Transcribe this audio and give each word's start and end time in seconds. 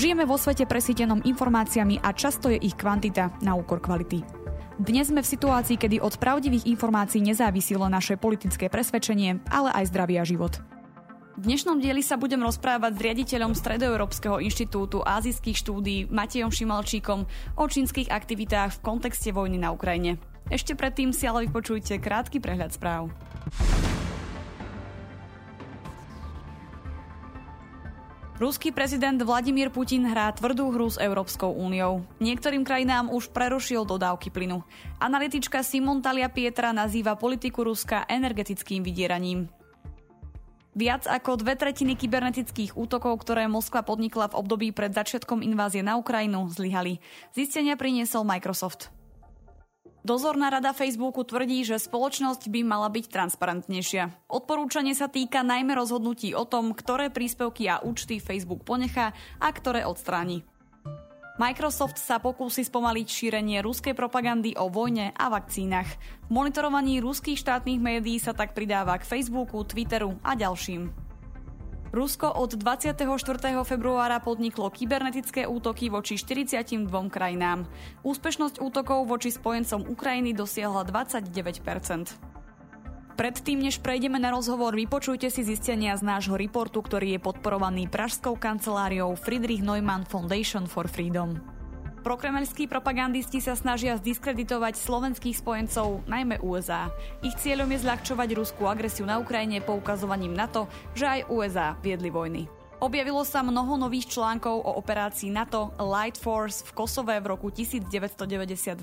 Žijeme 0.00 0.24
vo 0.24 0.40
svete 0.40 0.64
presítenom 0.64 1.20
informáciami 1.28 2.00
a 2.00 2.16
často 2.16 2.48
je 2.48 2.56
ich 2.56 2.72
kvantita 2.72 3.36
na 3.44 3.52
úkor 3.52 3.84
kvality. 3.84 4.24
Dnes 4.80 5.12
sme 5.12 5.20
v 5.20 5.28
situácii, 5.28 5.76
kedy 5.76 6.00
od 6.00 6.16
pravdivých 6.16 6.64
informácií 6.72 7.20
nezávisilo 7.20 7.84
naše 7.84 8.16
politické 8.16 8.72
presvedčenie, 8.72 9.44
ale 9.52 9.68
aj 9.76 9.92
zdravý 9.92 10.16
a 10.16 10.24
život. 10.24 10.56
V 11.36 11.44
dnešnom 11.44 11.84
dieli 11.84 12.00
sa 12.00 12.16
budem 12.16 12.40
rozprávať 12.40 12.96
s 12.96 13.04
riaditeľom 13.04 13.52
Stredoeurópskeho 13.52 14.40
inštitútu 14.40 15.04
azijských 15.04 15.60
štúdí 15.60 16.08
Matejom 16.08 16.48
Šimalčíkom 16.48 17.28
o 17.60 17.64
čínskych 17.68 18.08
aktivitách 18.08 18.80
v 18.80 18.82
kontexte 18.96 19.36
vojny 19.36 19.60
na 19.60 19.68
Ukrajine. 19.68 20.16
Ešte 20.48 20.72
predtým 20.80 21.12
si 21.12 21.28
ale 21.28 21.44
vypočujte 21.44 22.00
krátky 22.00 22.40
prehľad 22.40 22.72
správ. 22.72 23.12
Ruský 28.40 28.72
prezident 28.72 29.20
Vladimír 29.20 29.68
Putin 29.68 30.08
hrá 30.08 30.32
tvrdú 30.32 30.72
hru 30.72 30.88
s 30.88 30.96
Európskou 30.96 31.52
úniou. 31.52 32.08
Niektorým 32.24 32.64
krajinám 32.64 33.12
už 33.12 33.36
prerušil 33.36 33.84
dodávky 33.84 34.32
plynu. 34.32 34.64
Analytička 34.96 35.60
Simon 35.60 36.00
Talia 36.00 36.32
Pietra 36.32 36.72
nazýva 36.72 37.20
politiku 37.20 37.68
Ruska 37.68 38.08
energetickým 38.08 38.80
vydieraním. 38.80 39.52
Viac 40.72 41.04
ako 41.04 41.36
dve 41.36 41.52
tretiny 41.52 41.92
kybernetických 42.00 42.80
útokov, 42.80 43.20
ktoré 43.28 43.44
Moskva 43.44 43.84
podnikla 43.84 44.32
v 44.32 44.38
období 44.40 44.68
pred 44.72 44.96
začiatkom 44.96 45.44
invázie 45.44 45.84
na 45.84 46.00
Ukrajinu, 46.00 46.48
zlyhali. 46.48 46.96
Zistenia 47.36 47.76
priniesol 47.76 48.24
Microsoft. 48.24 48.88
Dozorná 50.00 50.48
rada 50.48 50.72
Facebooku 50.72 51.20
tvrdí, 51.28 51.60
že 51.60 51.76
spoločnosť 51.76 52.48
by 52.48 52.60
mala 52.64 52.88
byť 52.88 53.04
transparentnejšia. 53.12 54.32
Odporúčanie 54.32 54.96
sa 54.96 55.12
týka 55.12 55.44
najmä 55.44 55.76
rozhodnutí 55.76 56.32
o 56.32 56.48
tom, 56.48 56.72
ktoré 56.72 57.12
príspevky 57.12 57.68
a 57.68 57.84
účty 57.84 58.16
Facebook 58.16 58.64
ponechá 58.64 59.12
a 59.36 59.48
ktoré 59.52 59.84
odstráni. 59.84 60.40
Microsoft 61.40 61.96
sa 61.96 62.20
pokúsi 62.20 62.68
spomaliť 62.68 63.06
šírenie 63.08 63.64
ruskej 63.64 63.96
propagandy 63.96 64.56
o 64.60 64.68
vojne 64.68 65.12
a 65.16 65.32
vakcínach. 65.32 65.88
V 66.28 66.30
monitorovaní 66.32 67.00
ruských 67.00 67.40
štátnych 67.40 67.80
médií 67.80 68.20
sa 68.20 68.36
tak 68.36 68.52
pridáva 68.52 68.96
k 69.00 69.08
Facebooku, 69.08 69.64
Twitteru 69.64 70.20
a 70.20 70.36
ďalším. 70.36 71.09
Rusko 71.90 72.30
od 72.30 72.54
24. 72.54 73.02
februára 73.66 74.22
podniklo 74.22 74.70
kybernetické 74.70 75.42
útoky 75.50 75.90
voči 75.90 76.14
42 76.14 76.86
krajinám. 77.10 77.66
Úspešnosť 78.06 78.62
útokov 78.62 79.10
voči 79.10 79.34
spojencom 79.34 79.90
Ukrajiny 79.90 80.30
dosiahla 80.30 80.86
29% 80.86 82.30
Predtým, 83.18 83.58
než 83.58 83.82
prejdeme 83.82 84.22
na 84.22 84.30
rozhovor, 84.30 84.78
vypočujte 84.78 85.34
si 85.34 85.42
zistenia 85.42 85.98
z 85.98 86.06
nášho 86.06 86.38
reportu, 86.38 86.78
ktorý 86.78 87.18
je 87.18 87.20
podporovaný 87.20 87.90
Pražskou 87.90 88.38
kanceláriou 88.38 89.18
Friedrich 89.18 89.60
Neumann 89.60 90.06
Foundation 90.06 90.70
for 90.70 90.86
Freedom. 90.86 91.59
Prokremelskí 92.00 92.64
propagandisti 92.64 93.44
sa 93.44 93.52
snažia 93.52 94.00
zdiskreditovať 94.00 94.72
slovenských 94.80 95.36
spojencov, 95.36 96.00
najmä 96.08 96.40
USA. 96.40 96.88
Ich 97.20 97.36
cieľom 97.36 97.68
je 97.76 97.84
zľahčovať 97.84 98.28
ruskú 98.40 98.64
agresiu 98.64 99.04
na 99.04 99.20
Ukrajine 99.20 99.60
poukazovaním 99.60 100.32
na 100.32 100.48
to, 100.48 100.64
že 100.96 101.04
aj 101.04 101.28
USA 101.28 101.76
viedli 101.84 102.08
vojny. 102.08 102.48
Objavilo 102.80 103.20
sa 103.28 103.44
mnoho 103.44 103.76
nových 103.76 104.08
článkov 104.08 104.64
o 104.64 104.80
operácii 104.80 105.28
NATO 105.28 105.76
Light 105.76 106.16
Force 106.16 106.64
v 106.64 106.72
Kosove 106.72 107.20
v 107.20 107.28
roku 107.28 107.52
1999, 107.52 108.80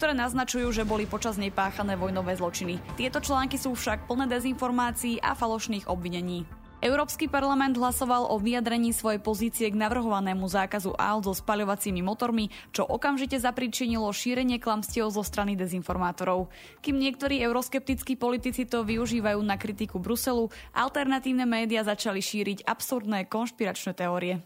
ktoré 0.00 0.16
naznačujú, 0.16 0.72
že 0.72 0.88
boli 0.88 1.04
počas 1.04 1.36
nej 1.36 1.52
páchané 1.52 2.00
vojnové 2.00 2.32
zločiny. 2.40 2.80
Tieto 2.96 3.20
články 3.20 3.60
sú 3.60 3.76
však 3.76 4.08
plné 4.08 4.24
dezinformácií 4.32 5.20
a 5.20 5.36
falošných 5.36 5.84
obvinení. 5.92 6.48
Európsky 6.78 7.26
parlament 7.26 7.74
hlasoval 7.74 8.30
o 8.30 8.38
vyjadrení 8.38 8.94
svojej 8.94 9.18
pozície 9.18 9.66
k 9.66 9.74
navrhovanému 9.74 10.46
zákazu 10.46 10.94
aut 10.94 11.26
so 11.26 11.34
spaľovacími 11.34 12.06
motormi, 12.06 12.54
čo 12.70 12.86
okamžite 12.86 13.34
zapričinilo 13.34 14.06
šírenie 14.14 14.62
klamstiev 14.62 15.10
zo 15.10 15.26
strany 15.26 15.58
dezinformátorov. 15.58 16.46
Kým 16.78 17.02
niektorí 17.02 17.42
euroskeptickí 17.42 18.14
politici 18.14 18.62
to 18.62 18.86
využívajú 18.86 19.42
na 19.42 19.58
kritiku 19.58 19.98
Bruselu, 19.98 20.54
alternatívne 20.70 21.50
médiá 21.50 21.82
začali 21.82 22.22
šíriť 22.22 22.62
absurdné 22.62 23.26
konšpiračné 23.26 23.98
teórie. 23.98 24.38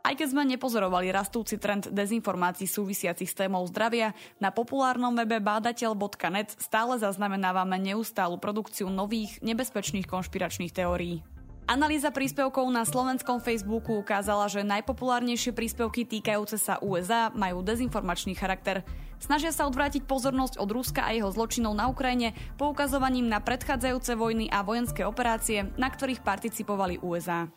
Aj 0.00 0.16
keď 0.16 0.32
sme 0.32 0.48
nepozorovali 0.48 1.12
rastúci 1.12 1.60
trend 1.60 1.92
dezinformácií 1.92 2.64
súvisiacich 2.64 3.28
s 3.28 3.36
témou 3.36 3.60
zdravia, 3.68 4.16
na 4.40 4.48
populárnom 4.48 5.12
webe 5.12 5.44
bádateľ.net 5.44 6.56
stále 6.56 6.96
zaznamenávame 6.96 7.76
neustálu 7.76 8.40
produkciu 8.40 8.88
nových, 8.88 9.36
nebezpečných 9.44 10.08
konšpiračných 10.08 10.72
teórií. 10.72 11.35
Analýza 11.66 12.14
príspevkov 12.14 12.70
na 12.70 12.86
slovenskom 12.86 13.42
Facebooku 13.42 13.98
ukázala, 13.98 14.46
že 14.46 14.62
najpopulárnejšie 14.62 15.50
príspevky 15.50 16.06
týkajúce 16.06 16.62
sa 16.62 16.78
USA 16.78 17.34
majú 17.34 17.58
dezinformačný 17.58 18.38
charakter. 18.38 18.86
Snažia 19.18 19.50
sa 19.50 19.66
odvrátiť 19.66 20.06
pozornosť 20.06 20.62
od 20.62 20.70
Ruska 20.70 21.02
a 21.02 21.10
jeho 21.10 21.26
zločinov 21.26 21.74
na 21.74 21.90
Ukrajine 21.90 22.38
poukazovaním 22.54 23.26
na 23.26 23.42
predchádzajúce 23.42 24.14
vojny 24.14 24.46
a 24.46 24.62
vojenské 24.62 25.02
operácie, 25.02 25.66
na 25.74 25.90
ktorých 25.90 26.22
participovali 26.22 27.02
USA. 27.02 27.50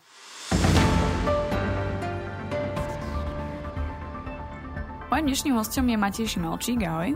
Mojím 5.14 5.26
dnešným 5.30 5.54
hostom 5.54 5.86
je 5.86 5.98
Matej 6.02 6.28
Šimelčík, 6.34 6.82
ahoj. 6.82 7.14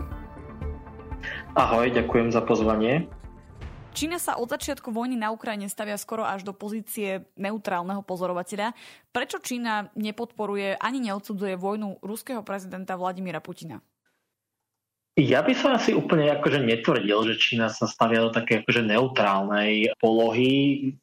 Ahoj, 1.58 1.90
ďakujem 1.90 2.30
za 2.30 2.38
pozvanie. 2.46 3.10
Čína 3.94 4.18
sa 4.18 4.34
od 4.34 4.50
začiatku 4.50 4.90
vojny 4.90 5.14
na 5.14 5.30
Ukrajine 5.30 5.70
stavia 5.70 5.94
skoro 5.94 6.26
až 6.26 6.42
do 6.42 6.50
pozície 6.50 7.30
neutrálneho 7.38 8.02
pozorovateľa. 8.02 8.74
Prečo 9.14 9.38
Čína 9.38 9.94
nepodporuje 9.94 10.74
ani 10.74 10.98
neodsudzuje 11.06 11.54
vojnu 11.54 12.02
ruského 12.02 12.42
prezidenta 12.42 12.98
Vladimíra 12.98 13.38
Putina? 13.38 13.78
Ja 15.14 15.46
by 15.46 15.54
som 15.54 15.78
asi 15.78 15.94
úplne 15.94 16.26
akože 16.26 16.66
netvrdil, 16.66 17.14
že 17.30 17.38
Čína 17.38 17.70
sa 17.70 17.86
stavia 17.86 18.26
do 18.26 18.34
také 18.34 18.66
akože 18.66 18.82
neutrálnej 18.82 19.94
polohy. 20.02 20.98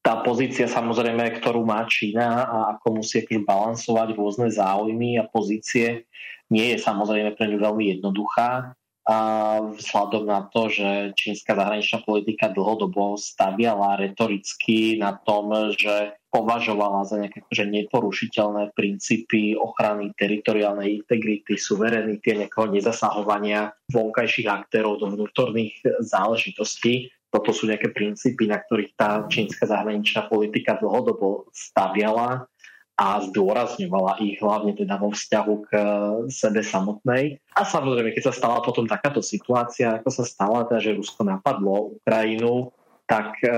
Tá 0.00 0.24
pozícia 0.24 0.64
samozrejme, 0.64 1.28
ktorú 1.44 1.60
má 1.60 1.84
Čína 1.84 2.48
a 2.48 2.56
ako 2.80 3.04
musí 3.04 3.20
akože 3.20 3.44
balansovať 3.44 4.08
rôzne 4.16 4.48
záujmy 4.48 5.20
a 5.20 5.28
pozície, 5.28 6.08
nie 6.48 6.72
je 6.72 6.80
samozrejme 6.80 7.36
pre 7.36 7.52
ňu 7.52 7.60
veľmi 7.60 7.84
jednoduchá 8.00 8.72
a 9.04 9.18
vzhľadom 9.60 10.24
na 10.24 10.48
to, 10.48 10.72
že 10.72 11.12
čínska 11.12 11.52
zahraničná 11.52 12.00
politika 12.08 12.48
dlhodobo 12.48 13.20
staviala 13.20 14.00
retoricky 14.00 14.96
na 14.96 15.12
tom, 15.12 15.52
že 15.76 16.16
považovala 16.32 17.04
za 17.04 17.20
nejaké 17.20 17.44
že 17.52 17.68
neporušiteľné 17.68 18.72
princípy 18.72 19.60
ochrany 19.60 20.10
teritoriálnej 20.16 21.04
integrity, 21.04 21.54
suverenity 21.54 22.32
a 22.32 22.38
nejakého 22.42 22.72
nezasahovania 22.72 23.76
vonkajších 23.92 24.48
aktérov 24.48 24.98
do 24.98 25.12
vnútorných 25.12 25.84
záležitostí. 26.00 27.12
Toto 27.28 27.52
sú 27.52 27.68
nejaké 27.68 27.92
princípy, 27.92 28.48
na 28.48 28.58
ktorých 28.58 28.96
tá 28.96 29.28
čínska 29.28 29.68
zahraničná 29.68 30.32
politika 30.32 30.80
dlhodobo 30.80 31.52
staviala 31.52 32.48
a 32.94 33.18
zdôrazňovala 33.26 34.22
ich 34.22 34.38
hlavne 34.38 34.70
teda 34.78 35.02
vo 35.02 35.10
vzťahu 35.10 35.54
k 35.66 35.68
e, 35.74 35.82
sebe 36.30 36.62
samotnej. 36.62 37.42
A 37.58 37.66
samozrejme, 37.66 38.14
keď 38.14 38.30
sa 38.30 38.34
stala 38.34 38.62
potom 38.62 38.86
takáto 38.86 39.18
situácia, 39.18 39.98
ako 39.98 40.10
sa 40.14 40.22
stala, 40.22 40.62
teda, 40.70 40.78
že 40.78 40.98
Rusko 40.98 41.26
napadlo 41.26 41.98
Ukrajinu, 41.98 42.70
tak 43.10 43.42
e, 43.42 43.50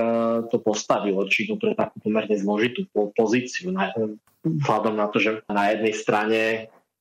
to 0.49 0.57
postavilo 0.57 1.29
Čínu 1.29 1.61
pre 1.61 1.77
takú 1.77 2.01
pomerne 2.01 2.33
zložitú 2.33 2.89
pozíciu. 3.13 3.69
Na, 3.69 3.93
vzhľadom 4.41 4.97
na 4.97 5.05
to, 5.13 5.21
že 5.21 5.45
na 5.45 5.69
jednej 5.69 5.93
strane 5.93 6.41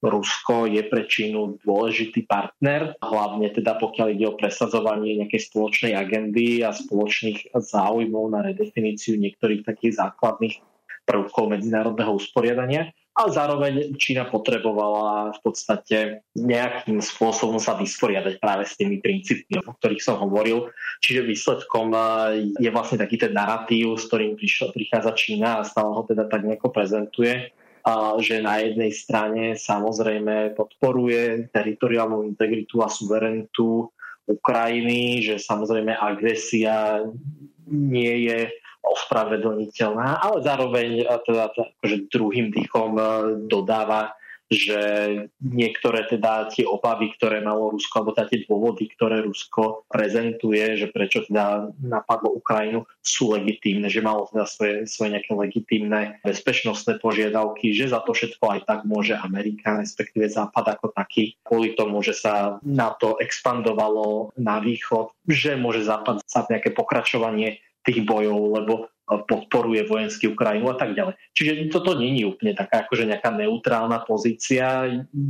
Rusko 0.04 0.68
je 0.68 0.84
pre 0.84 1.08
Čínu 1.08 1.64
dôležitý 1.64 2.28
partner, 2.28 3.00
hlavne 3.00 3.48
teda 3.48 3.80
pokiaľ 3.80 4.12
ide 4.12 4.28
o 4.28 4.36
presadzovanie 4.36 5.24
nejakej 5.24 5.48
spoločnej 5.48 5.96
agendy 5.96 6.60
a 6.60 6.76
spoločných 6.76 7.56
záujmov 7.56 8.28
na 8.28 8.44
redefiníciu 8.44 9.16
niektorých 9.16 9.64
takých 9.64 9.96
základných 10.04 10.75
prvkov 11.06 11.54
medzinárodného 11.54 12.18
usporiadania, 12.18 12.90
ale 13.16 13.30
zároveň 13.32 13.72
Čína 13.96 14.28
potrebovala 14.28 15.32
v 15.32 15.40
podstate 15.40 16.26
nejakým 16.36 17.00
spôsobom 17.00 17.56
sa 17.56 17.78
vysporiadať 17.78 18.42
práve 18.42 18.68
s 18.68 18.76
tými 18.76 19.00
princípmi, 19.00 19.62
o 19.64 19.72
ktorých 19.72 20.02
som 20.04 20.20
hovoril. 20.20 20.68
Čiže 21.00 21.24
výsledkom 21.24 21.94
eh, 21.94 22.02
je 22.60 22.70
vlastne 22.74 23.00
taký 23.00 23.16
ten 23.16 23.32
narratív, 23.32 23.96
s 23.96 24.10
ktorým 24.10 24.36
prichádza 24.74 25.16
Čína 25.16 25.62
a 25.62 25.66
stále 25.66 25.94
ho 25.94 26.02
teda 26.04 26.28
tak 26.28 26.44
nejako 26.44 26.68
prezentuje 26.74 27.54
že 28.18 28.42
na 28.42 28.58
jednej 28.58 28.90
strane 28.90 29.54
samozrejme 29.54 30.58
podporuje 30.58 31.46
teritoriálnu 31.54 32.26
integritu 32.26 32.82
a 32.82 32.90
suverenitu 32.90 33.86
Ukrajiny, 34.26 35.22
že 35.22 35.38
samozrejme 35.38 35.94
agresia 35.94 37.06
nie 37.70 38.26
je 38.26 38.50
ospravedlniteľná, 38.86 40.22
ale 40.22 40.38
zároveň 40.46 41.04
teda, 41.26 41.50
akože 41.50 42.06
druhým 42.10 42.54
dýchom 42.54 42.90
e, 42.94 43.04
dodáva 43.50 44.14
že 44.46 44.78
niektoré 45.42 46.06
teda 46.06 46.46
tie 46.54 46.62
obavy, 46.62 47.10
ktoré 47.18 47.42
malo 47.42 47.74
Rusko, 47.74 47.94
alebo 47.98 48.14
teda 48.14 48.30
tie 48.30 48.46
dôvody, 48.46 48.86
ktoré 48.94 49.26
Rusko 49.26 49.86
prezentuje, 49.90 50.78
že 50.78 50.86
prečo 50.94 51.26
teda 51.26 51.74
napadlo 51.82 52.30
Ukrajinu, 52.38 52.86
sú 53.02 53.34
legitímne, 53.34 53.90
že 53.90 54.06
malo 54.06 54.30
teda 54.30 54.46
svoje, 54.46 54.86
svoje 54.86 55.18
nejaké 55.18 55.32
legitímne 55.34 56.22
bezpečnostné 56.22 57.02
požiadavky, 57.02 57.74
že 57.74 57.90
za 57.90 57.98
to 58.06 58.14
všetko 58.14 58.44
aj 58.46 58.60
tak 58.66 58.80
môže 58.86 59.18
Amerika, 59.18 59.82
respektíve 59.82 60.30
Západ 60.30 60.78
ako 60.78 60.94
taký, 60.94 61.34
kvôli 61.42 61.74
tomu, 61.74 61.98
že 62.06 62.14
sa 62.14 62.62
na 62.62 62.94
to 62.94 63.18
expandovalo 63.18 64.30
na 64.38 64.62
východ, 64.62 65.10
že 65.26 65.58
môže 65.58 65.82
Západ 65.82 66.22
sa 66.22 66.46
nejaké 66.46 66.70
pokračovanie 66.70 67.65
tých 67.86 68.02
bojov, 68.02 68.58
lebo 68.58 68.90
podporuje 69.06 69.86
vojenský 69.86 70.34
Ukrajinu 70.34 70.74
a 70.74 70.76
tak 70.76 70.98
ďalej. 70.98 71.14
Čiže 71.30 71.70
toto 71.70 71.94
není 71.94 72.26
úplne 72.26 72.58
taká 72.58 72.82
akože 72.84 73.06
nejaká 73.06 73.30
neutrálna 73.38 74.02
pozícia. 74.02 74.82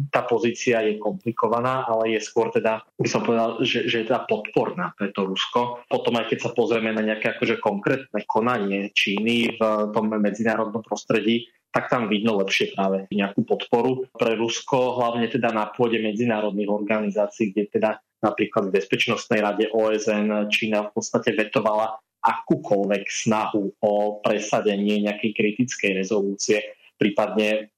Tá 0.08 0.25
pozícia 0.25 0.81
je 0.81 0.97
komplikovaná, 0.97 1.85
ale 1.85 2.17
je 2.17 2.20
skôr 2.25 2.49
teda, 2.49 2.81
by 2.97 3.08
som 3.08 3.20
povedal, 3.20 3.61
že, 3.61 3.85
že 3.85 4.00
je 4.03 4.08
teda 4.08 4.25
podporná 4.25 4.97
pre 4.97 5.12
to 5.12 5.29
Rusko. 5.29 5.85
Potom 5.93 6.17
aj 6.17 6.32
keď 6.32 6.38
sa 6.49 6.50
pozrieme 6.56 6.88
na 6.97 7.05
nejaké 7.05 7.37
akože 7.37 7.61
konkrétne 7.61 8.25
konanie 8.25 8.97
Číny 8.97 9.61
v 9.61 9.93
tom 9.93 10.08
medzinárodnom 10.08 10.81
prostredí, 10.81 11.53
tak 11.69 11.93
tam 11.93 12.08
vidno 12.08 12.41
lepšie 12.41 12.73
práve 12.73 13.05
nejakú 13.12 13.44
podporu 13.44 14.08
pre 14.17 14.32
Rusko, 14.41 14.97
hlavne 14.97 15.29
teda 15.29 15.53
na 15.53 15.69
pôde 15.69 16.00
medzinárodných 16.00 16.73
organizácií, 16.73 17.53
kde 17.53 17.69
teda 17.69 18.00
napríklad 18.25 18.73
v 18.73 18.81
Bezpečnostnej 18.81 19.44
rade 19.44 19.69
OSN 19.69 20.49
Čína 20.49 20.88
v 20.88 20.91
podstate 20.97 21.37
vetovala 21.37 22.00
akúkoľvek 22.26 23.06
snahu 23.06 23.78
o 23.78 24.19
presadenie 24.19 25.06
nejakej 25.06 25.31
kritickej 25.31 26.02
rezolúcie, 26.02 26.58
prípadne 26.99 27.70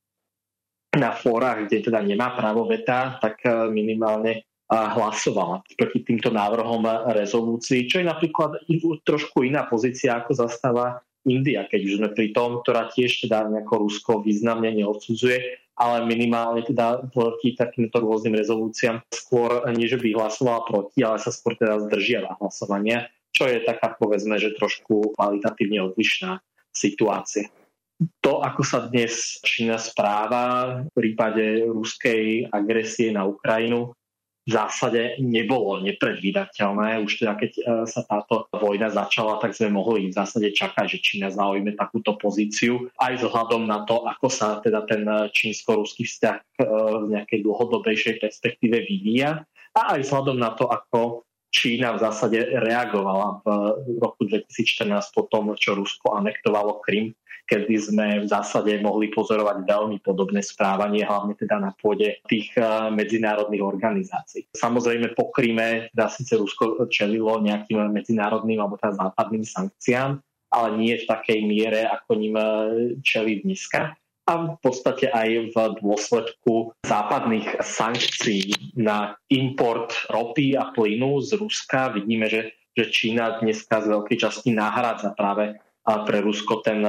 na 0.96 1.12
fórach, 1.12 1.68
kde 1.68 1.84
teda 1.84 2.00
nemá 2.00 2.32
právo 2.32 2.64
veta, 2.64 3.20
tak 3.20 3.44
eh, 3.44 3.68
minimálne 3.68 4.32
eh, 4.40 4.44
hlasovala 4.72 5.60
proti 5.76 6.00
týmto 6.00 6.32
návrhom 6.32 7.12
rezolúcií, 7.12 7.84
čo 7.84 8.00
je 8.00 8.08
napríklad 8.08 8.56
trošku 9.04 9.44
iná 9.44 9.68
pozícia, 9.68 10.16
ako 10.16 10.48
zastáva 10.48 11.04
India, 11.28 11.68
keď 11.68 11.80
už 11.84 11.92
sme 12.00 12.08
pri 12.16 12.32
tom, 12.32 12.64
ktorá 12.64 12.88
tiež 12.88 13.28
teda 13.28 13.52
nejako 13.52 13.84
Rusko 13.84 14.24
významne 14.24 14.72
neodsudzuje, 14.72 15.68
ale 15.78 16.08
minimálne 16.08 16.64
teda 16.64 17.06
proti 17.12 17.54
takýmto 17.54 18.00
rôznym 18.00 18.34
rezolúciám 18.34 19.04
skôr 19.12 19.62
nie, 19.76 19.86
že 19.86 20.00
by 20.00 20.16
hlasovala 20.16 20.66
proti, 20.66 21.04
ale 21.04 21.20
sa 21.20 21.30
skôr 21.30 21.54
teda 21.54 21.78
zdržiava 21.86 22.40
hlasovania 22.40 23.06
čo 23.32 23.46
je 23.46 23.62
taká 23.62 23.94
povedzme, 23.94 24.36
že 24.40 24.56
trošku 24.56 25.14
kvalitatívne 25.14 25.82
odlišná 25.92 26.42
situácia. 26.72 27.48
To, 28.22 28.46
ako 28.46 28.62
sa 28.62 28.86
dnes 28.86 29.42
Čína 29.42 29.74
správa 29.74 30.78
v 30.86 30.90
prípade 30.94 31.66
ruskej 31.66 32.46
agresie 32.54 33.10
na 33.10 33.26
Ukrajinu, 33.26 33.90
v 34.48 34.56
zásade 34.56 35.20
nebolo 35.20 35.84
nepredvídateľné. 35.84 37.04
Už 37.04 37.20
teda 37.20 37.36
keď 37.36 37.52
e, 37.52 37.62
sa 37.84 38.00
táto 38.08 38.48
vojna 38.56 38.88
začala, 38.88 39.36
tak 39.44 39.52
sme 39.52 39.76
mohli 39.76 40.08
v 40.08 40.16
zásade 40.16 40.48
čakať, 40.56 40.88
že 40.88 41.04
Čína 41.04 41.28
zaujme 41.28 41.76
takúto 41.76 42.16
pozíciu. 42.16 42.88
Aj 42.96 43.12
vzhľadom 43.12 43.68
na 43.68 43.84
to, 43.84 44.08
ako 44.08 44.32
sa 44.32 44.56
teda 44.64 44.88
ten 44.88 45.04
čínsko-ruský 45.04 46.08
vzťah 46.08 46.38
e, 46.40 46.64
v 46.64 47.06
nejakej 47.12 47.44
dlhodobejšej 47.44 48.24
perspektíve 48.24 48.88
vyvíja 48.88 49.44
a 49.76 49.80
aj 50.00 50.08
vzhľadom 50.08 50.40
na 50.40 50.56
to, 50.56 50.64
ako 50.64 51.27
Čína 51.48 51.96
v 51.96 52.02
zásade 52.04 52.38
reagovala 52.60 53.40
v 53.40 53.46
roku 53.98 54.28
2014 54.28 55.16
po 55.16 55.24
tom, 55.32 55.56
čo 55.56 55.72
Rusko 55.72 56.12
anektovalo 56.20 56.84
Krym, 56.84 57.16
kedy 57.48 57.74
sme 57.80 58.06
v 58.20 58.26
zásade 58.28 58.76
mohli 58.84 59.08
pozorovať 59.08 59.64
veľmi 59.64 60.04
podobné 60.04 60.44
správanie, 60.44 61.08
hlavne 61.08 61.32
teda 61.32 61.56
na 61.56 61.72
pôde 61.72 62.20
tých 62.28 62.52
eh, 62.60 62.92
medzinárodných 62.92 63.64
organizácií. 63.64 64.44
Samozrejme 64.52 65.16
po 65.16 65.32
Kryme 65.32 65.88
teda 65.96 66.12
síce 66.12 66.36
Rusko 66.36 66.84
čelilo 66.92 67.40
nejakým 67.40 67.88
medzinárodným 67.88 68.60
alebo 68.60 68.76
teda 68.76 69.08
západným 69.08 69.48
sankciám, 69.48 70.20
ale 70.52 70.68
nie 70.76 71.00
v 71.00 71.08
takej 71.08 71.40
miere, 71.48 71.88
ako 71.88 72.10
ním 72.20 72.36
eh, 72.36 72.46
čeli 73.00 73.40
dneska 73.40 73.96
a 74.28 74.32
v 74.54 74.58
podstate 74.60 75.08
aj 75.08 75.28
v 75.50 75.56
dôsledku 75.80 76.76
západných 76.84 77.64
sankcií 77.64 78.76
na 78.76 79.16
import 79.32 79.96
ropy 80.12 80.52
a 80.52 80.68
plynu 80.76 81.24
z 81.24 81.40
Ruska. 81.40 81.96
Vidíme, 81.96 82.28
že, 82.28 82.52
že 82.76 82.92
Čína 82.92 83.40
dneska 83.40 83.80
z 83.80 83.88
veľkej 83.88 84.18
časti 84.20 84.52
nahrádza 84.52 85.16
práve 85.16 85.56
pre 86.04 86.20
Rusko 86.20 86.60
ten 86.60 86.84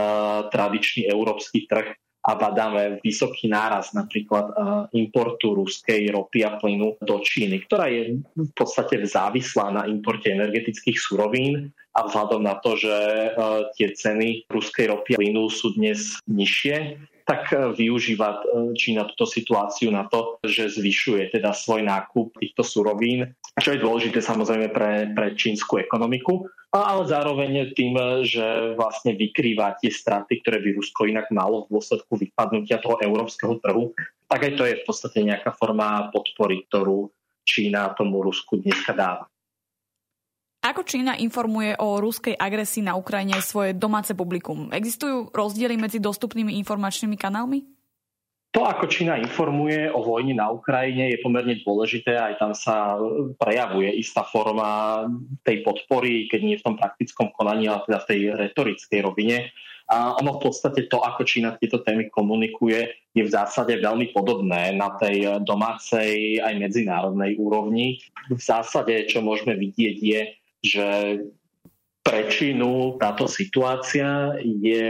tradičný 0.51 1.07
európsky 1.07 1.63
trh 1.63 1.95
a 2.27 2.35
badáme 2.35 2.99
vysoký 2.99 3.47
náraz 3.47 3.95
napríklad 3.95 4.51
importu 4.91 5.55
ruskej 5.55 6.11
ropy 6.11 6.43
a 6.43 6.59
plynu 6.59 6.99
do 6.99 7.23
Číny, 7.23 7.63
ktorá 7.63 7.87
je 7.87 8.19
v 8.35 8.51
podstate 8.51 8.99
závislá 8.99 9.71
na 9.71 9.87
importe 9.87 10.27
energetických 10.27 10.99
surovín. 10.99 11.71
A 11.95 12.05
vzhľadom 12.05 12.43
na 12.43 12.59
to, 12.59 12.75
že 12.75 12.95
tie 13.79 13.95
ceny 13.95 14.51
ruskej 14.51 14.91
ropy 14.91 15.15
a 15.15 15.19
plynu 15.23 15.47
sú 15.47 15.73
dnes 15.79 16.19
nižšie, 16.27 16.99
tak 17.29 17.53
e, 17.53 17.69
využíva 17.77 18.41
e, 18.41 18.73
Čína 18.73 19.05
túto 19.13 19.29
situáciu 19.29 19.93
na 19.93 20.09
to, 20.09 20.41
že 20.41 20.73
zvyšuje 20.73 21.29
teda 21.37 21.53
svoj 21.53 21.85
nákup 21.85 22.33
týchto 22.41 22.65
surovín, 22.65 23.37
čo 23.61 23.77
je 23.77 23.83
dôležité 23.85 24.17
samozrejme 24.17 24.73
pre, 24.73 25.13
pre 25.13 25.37
čínsku 25.37 25.77
ekonomiku, 25.77 26.49
ale 26.73 27.05
zároveň 27.05 27.77
tým, 27.77 27.93
že 28.25 28.73
vlastne 28.73 29.13
vykrýva 29.13 29.77
tie 29.77 29.93
straty, 29.93 30.41
ktoré 30.41 30.57
by 30.61 30.69
Rusko 30.81 31.05
inak 31.05 31.29
malo 31.29 31.69
v 31.69 31.77
dôsledku 31.77 32.17
vypadnutia 32.17 32.81
toho 32.81 32.97
európskeho 32.97 33.61
trhu, 33.61 33.93
tak 34.25 34.49
aj 34.49 34.53
to 34.57 34.63
je 34.65 34.79
v 34.81 34.85
podstate 34.85 35.21
nejaká 35.21 35.53
forma 35.53 36.09
podpory, 36.09 36.65
ktorú 36.69 37.13
Čína 37.45 37.93
tomu 37.97 38.21
Rusku 38.21 38.61
dneska 38.61 38.93
dáva. 38.93 39.25
Ako 40.69 40.85
Čína 40.85 41.17
informuje 41.17 41.73
o 41.81 41.97
ruskej 41.97 42.37
agresii 42.37 42.85
na 42.85 42.93
Ukrajine 42.93 43.41
svoje 43.41 43.73
domáce 43.73 44.13
publikum? 44.13 44.69
Existujú 44.69 45.33
rozdiely 45.33 45.73
medzi 45.81 45.97
dostupnými 45.97 46.61
informačnými 46.61 47.17
kanálmi? 47.17 47.65
To, 48.53 48.69
ako 48.69 48.85
Čína 48.85 49.17
informuje 49.17 49.89
o 49.89 50.05
vojne 50.05 50.37
na 50.37 50.53
Ukrajine, 50.53 51.09
je 51.09 51.25
pomerne 51.25 51.57
dôležité. 51.65 52.13
Aj 52.21 52.37
tam 52.37 52.53
sa 52.53 53.01
prejavuje 53.41 53.97
istá 53.97 54.21
forma 54.21 55.09
tej 55.41 55.65
podpory, 55.65 56.29
keď 56.29 56.39
nie 56.45 56.61
v 56.61 56.65
tom 56.69 56.77
praktickom 56.77 57.33
konaní, 57.33 57.65
ale 57.65 57.89
teda 57.89 58.05
v 58.05 58.09
tej 58.13 58.19
retorickej 58.37 58.99
rovine. 59.01 59.49
A 59.89 60.21
ono 60.21 60.37
v 60.37 60.53
podstate 60.53 60.85
to, 60.85 61.01
ako 61.01 61.25
Čína 61.25 61.57
tieto 61.57 61.81
témy 61.81 62.13
komunikuje, 62.13 63.09
je 63.17 63.25
v 63.25 63.33
zásade 63.33 63.73
veľmi 63.73 64.13
podobné 64.13 64.69
na 64.77 64.93
tej 65.01 65.41
domácej 65.41 66.37
aj 66.45 66.53
medzinárodnej 66.61 67.41
úrovni. 67.41 68.05
V 68.29 68.37
zásade, 68.37 69.09
čo 69.09 69.25
môžeme 69.25 69.57
vidieť, 69.57 69.97
je, 69.97 70.21
že 70.63 71.19
pre 72.03 72.25
Čínu 72.25 72.97
táto 72.97 73.29
situácia 73.29 74.33
je 74.41 74.89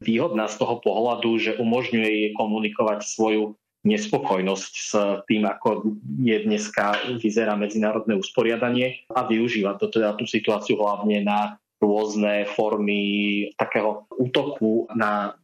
výhodná 0.00 0.48
z 0.48 0.56
toho 0.56 0.80
pohľadu, 0.80 1.36
že 1.36 1.58
umožňuje 1.60 2.08
jej 2.08 2.30
komunikovať 2.32 3.04
svoju 3.04 3.58
nespokojnosť 3.86 4.72
s 4.74 4.92
tým, 5.30 5.46
ako 5.46 5.94
je 6.18 6.36
dneska 6.42 7.14
vyzerá 7.22 7.54
medzinárodné 7.54 8.18
usporiadanie 8.18 9.06
a 9.14 9.22
využíva 9.28 9.78
to 9.78 9.86
teda 9.86 10.18
tú 10.18 10.26
situáciu 10.26 10.80
hlavne 10.80 11.22
na 11.22 11.60
rôzne 11.78 12.48
formy 12.50 13.46
takého 13.54 14.08
útoku 14.16 14.90
na 14.96 15.38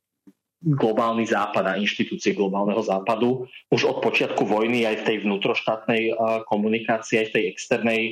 globálny 0.62 1.26
západ 1.26 1.75
a 1.75 1.78
inštitúcie 1.78 2.34
globálneho 2.38 2.82
západu. 2.82 3.50
Už 3.70 3.84
od 3.87 3.98
počiatku 3.98 4.46
vojny 4.46 4.87
aj 4.87 5.02
v 5.02 5.06
tej 5.06 5.16
vnútroštátnej 5.26 6.02
komunikácii, 6.46 7.18
aj 7.18 7.26
v 7.30 7.34
tej 7.34 7.44
externej 7.50 8.02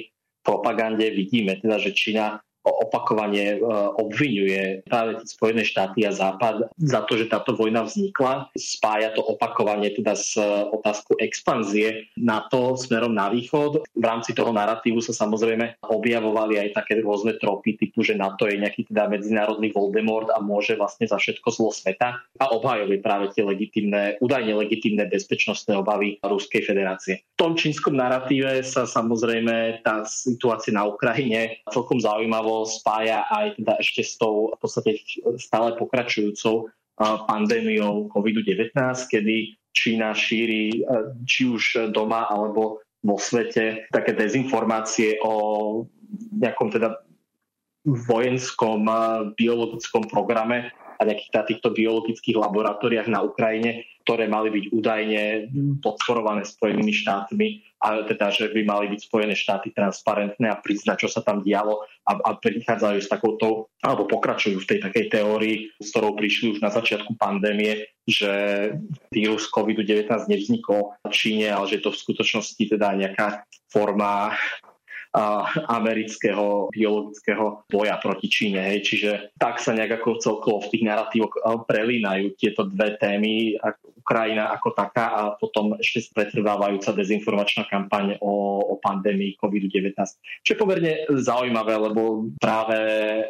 propagande 0.42 1.10
vidíme 1.10 1.56
teda, 1.60 1.78
že 1.78 1.92
Čína 1.92 2.40
opakovane 2.60 3.56
e, 3.56 3.58
obvinuje 3.96 4.84
práve 4.84 5.24
Spojené 5.24 5.64
štáty 5.64 6.04
a 6.04 6.12
Západ 6.12 6.68
za 6.76 7.00
to, 7.08 7.16
že 7.16 7.32
táto 7.32 7.56
vojna 7.56 7.88
vznikla. 7.88 8.52
Spája 8.52 9.16
to 9.16 9.24
opakovane 9.24 9.88
teda 9.96 10.12
s 10.12 10.36
otázkou 10.68 11.16
expanzie 11.20 12.12
NATO 12.20 12.76
smerom 12.76 13.16
na 13.16 13.32
východ. 13.32 13.80
V 13.96 14.04
rámci 14.04 14.36
toho 14.36 14.52
narratívu 14.52 15.00
sa 15.00 15.16
samozrejme 15.16 15.80
objavovali 15.88 16.60
aj 16.60 16.84
také 16.84 17.00
rôzne 17.00 17.40
tropy 17.40 17.80
typu, 17.90 18.06
že 18.06 18.14
NATO 18.14 18.46
je 18.46 18.62
nejaký 18.62 18.86
teda 18.86 19.10
medzinárodný 19.10 19.74
Voldemort 19.74 20.30
a 20.30 20.38
môže 20.38 20.78
vlastne 20.78 21.10
za 21.10 21.18
všetko 21.18 21.50
zlo 21.50 21.74
sveta 21.74 22.22
a 22.38 22.44
obhajovali 22.54 23.02
práve 23.02 23.34
tie 23.34 23.42
legitimné, 23.42 24.22
údajne 24.22 24.54
legitimné 24.54 25.10
bezpečnostné 25.10 25.74
obavy 25.74 26.22
Ruskej 26.22 26.62
federácie. 26.62 27.26
V 27.34 27.50
tom 27.50 27.52
čínskom 27.58 27.98
narratíve 27.98 28.62
sa 28.62 28.86
samozrejme 28.86 29.82
tá 29.82 30.06
situácia 30.06 30.70
na 30.70 30.86
Ukrajine 30.86 31.58
celkom 31.74 31.98
zaujímavo 31.98 32.62
spája 32.70 33.26
aj 33.26 33.58
teda 33.58 33.74
ešte 33.82 34.06
s 34.06 34.14
tou 34.14 34.54
v 34.54 34.58
podstate 34.62 35.02
stále 35.42 35.74
pokračujúcou 35.74 36.70
pandémiou 37.26 38.06
COVID-19, 38.12 38.76
kedy 39.10 39.58
Čína 39.70 40.14
šíri 40.14 40.82
či 41.24 41.46
už 41.46 41.94
doma 41.94 42.26
alebo 42.28 42.82
vo 43.00 43.16
svete 43.16 43.88
také 43.88 44.12
dezinformácie 44.12 45.22
o 45.24 45.32
nejakom 46.36 46.68
teda 46.68 47.00
vojenskom 47.86 48.84
biologickom 49.36 50.08
programe, 50.08 50.72
a 51.00 51.08
nejakých 51.08 51.56
týchto 51.56 51.72
biologických 51.72 52.36
laboratóriách 52.36 53.08
na 53.08 53.24
Ukrajine, 53.24 53.88
ktoré 54.04 54.28
mali 54.28 54.52
byť 54.52 54.64
údajne 54.68 55.22
podporované 55.80 56.44
Spojenými 56.44 56.92
štátmi 56.92 57.48
a 57.80 58.04
teda, 58.04 58.28
že 58.28 58.52
by 58.52 58.60
mali 58.68 58.92
byť 58.92 59.00
Spojené 59.08 59.32
štáty 59.32 59.72
transparentné 59.72 60.52
a 60.52 60.60
priznať, 60.60 61.00
čo 61.00 61.08
sa 61.08 61.24
tam 61.24 61.40
dialo 61.40 61.88
a, 62.04 62.12
a 62.20 62.30
prichádzajú 62.36 62.98
s 63.00 63.08
takouto, 63.08 63.72
alebo 63.80 64.04
pokračujú 64.12 64.60
v 64.60 64.68
tej 64.68 64.78
takej 64.84 65.04
teórii, 65.08 65.56
s 65.80 65.88
ktorou 65.88 66.12
prišli 66.12 66.52
už 66.52 66.58
na 66.60 66.68
začiatku 66.68 67.16
pandémie, 67.16 67.88
že 68.04 68.32
vírus 69.08 69.48
COVID-19 69.48 70.28
nevznikol 70.28 71.00
v 71.00 71.14
Číne, 71.16 71.48
ale 71.48 71.64
že 71.72 71.80
to 71.80 71.96
v 71.96 72.00
skutočnosti 72.04 72.60
teda 72.60 72.92
nejaká 73.00 73.48
forma 73.72 74.36
amerického 75.66 76.70
biologického 76.70 77.66
boja 77.66 77.98
proti 77.98 78.30
Číne. 78.30 78.62
Hej. 78.62 78.78
Čiže 78.86 79.10
tak 79.34 79.58
sa 79.58 79.74
nejak 79.74 80.02
ako 80.02 80.22
celkovo 80.22 80.62
v 80.62 80.70
tých 80.70 80.86
narratívoch 80.86 81.34
prelínajú 81.66 82.38
tieto 82.38 82.66
dve 82.70 82.94
témy, 82.98 83.58
Ukrajina 84.00 84.50
ako 84.56 84.74
taká 84.74 85.06
a 85.12 85.22
potom 85.36 85.76
ešte 85.76 86.10
pretrvávajúca 86.10 86.96
dezinformačná 86.96 87.68
kampaň 87.68 88.16
o, 88.24 88.58
o 88.58 88.74
pandémii 88.80 89.36
COVID-19. 89.36 89.94
Čo 90.42 90.50
je 90.50 90.58
pomerne 90.58 91.04
zaujímavé, 91.20 91.76
lebo 91.76 92.32
práve 92.40 92.74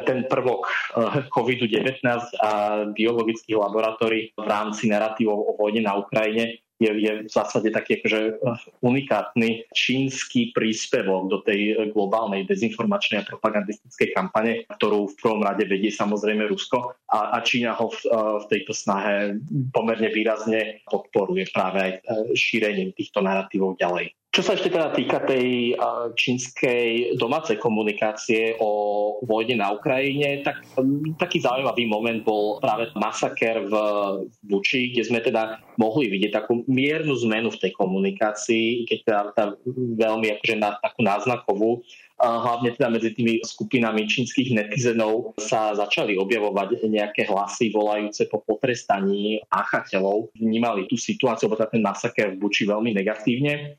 ten 0.07 0.25
prvok 0.25 0.65
eh, 0.97 1.27
COVID-19 1.29 2.01
a 2.39 2.51
biologických 2.97 3.57
laboratórií 3.59 4.33
v 4.33 4.47
rámci 4.47 4.87
narratívov 4.87 5.37
o 5.37 5.51
vojne 5.59 5.83
na 5.85 5.99
Ukrajine 5.99 6.63
je, 6.81 6.91
je 6.97 7.11
v 7.23 7.31
zásade 7.31 7.69
taký 7.69 8.01
akože 8.01 8.19
eh, 8.19 8.35
unikátny 8.81 9.69
čínsky 9.69 10.49
príspevok 10.51 11.29
do 11.29 11.37
tej 11.45 11.59
eh, 11.69 11.75
globálnej 11.93 12.49
dezinformačnej 12.49 13.21
a 13.21 13.27
propagandistickej 13.29 14.09
kampane, 14.17 14.65
ktorú 14.81 15.13
v 15.13 15.17
prvom 15.21 15.41
rade 15.45 15.69
vedie 15.69 15.93
samozrejme 15.93 16.49
Rusko 16.49 16.97
a, 17.13 17.37
a 17.37 17.45
Čína 17.45 17.77
ho 17.77 17.93
v, 17.93 17.99
eh, 18.09 18.37
v 18.41 18.45
tejto 18.49 18.73
snahe 18.73 19.37
pomerne 19.69 20.09
výrazne 20.09 20.81
podporuje 20.89 21.53
práve 21.53 21.77
aj 21.79 21.91
šírením 22.33 22.91
týchto 22.97 23.21
narratívov 23.21 23.77
ďalej. 23.77 24.20
Čo 24.31 24.47
sa 24.47 24.55
ešte 24.55 24.71
teda 24.71 24.95
týka 24.95 25.27
tej 25.27 25.75
čínskej 26.15 27.19
domácej 27.19 27.59
komunikácie 27.59 28.55
o 28.63 28.71
vojne 29.27 29.59
na 29.59 29.75
Ukrajine, 29.75 30.39
tak 30.39 30.63
taký 31.19 31.43
zaujímavý 31.43 31.83
moment 31.83 32.23
bol 32.23 32.55
práve 32.63 32.87
masaker 32.95 33.67
v 33.67 33.73
Buči, 34.47 34.95
kde 34.95 35.03
sme 35.03 35.19
teda 35.19 35.59
mohli 35.75 36.07
vidieť 36.07 36.31
takú 36.31 36.63
miernu 36.63 37.11
zmenu 37.27 37.51
v 37.51 37.59
tej 37.59 37.71
komunikácii, 37.75 38.87
keď 38.87 38.97
teda 39.03 39.21
tá 39.35 39.43
veľmi 39.99 40.31
akože 40.39 40.55
na, 40.55 40.79
takú 40.79 41.03
náznakovú, 41.03 41.83
hlavne 42.15 42.71
teda 42.71 42.87
medzi 42.87 43.11
tými 43.11 43.43
skupinami 43.43 44.07
čínskych 44.07 44.55
netizenov 44.55 45.35
sa 45.43 45.75
začali 45.75 46.15
objavovať 46.15 46.87
nejaké 46.87 47.27
hlasy 47.27 47.67
volajúce 47.75 48.31
po 48.31 48.39
potrestaní 48.47 49.43
páchateľov. 49.51 50.31
Vnímali 50.39 50.87
tú 50.87 50.95
situáciu, 50.95 51.51
alebo 51.51 51.67
ten 51.67 51.83
masaker 51.83 52.31
v 52.31 52.47
Buči 52.47 52.63
veľmi 52.63 52.95
negatívne 52.95 53.75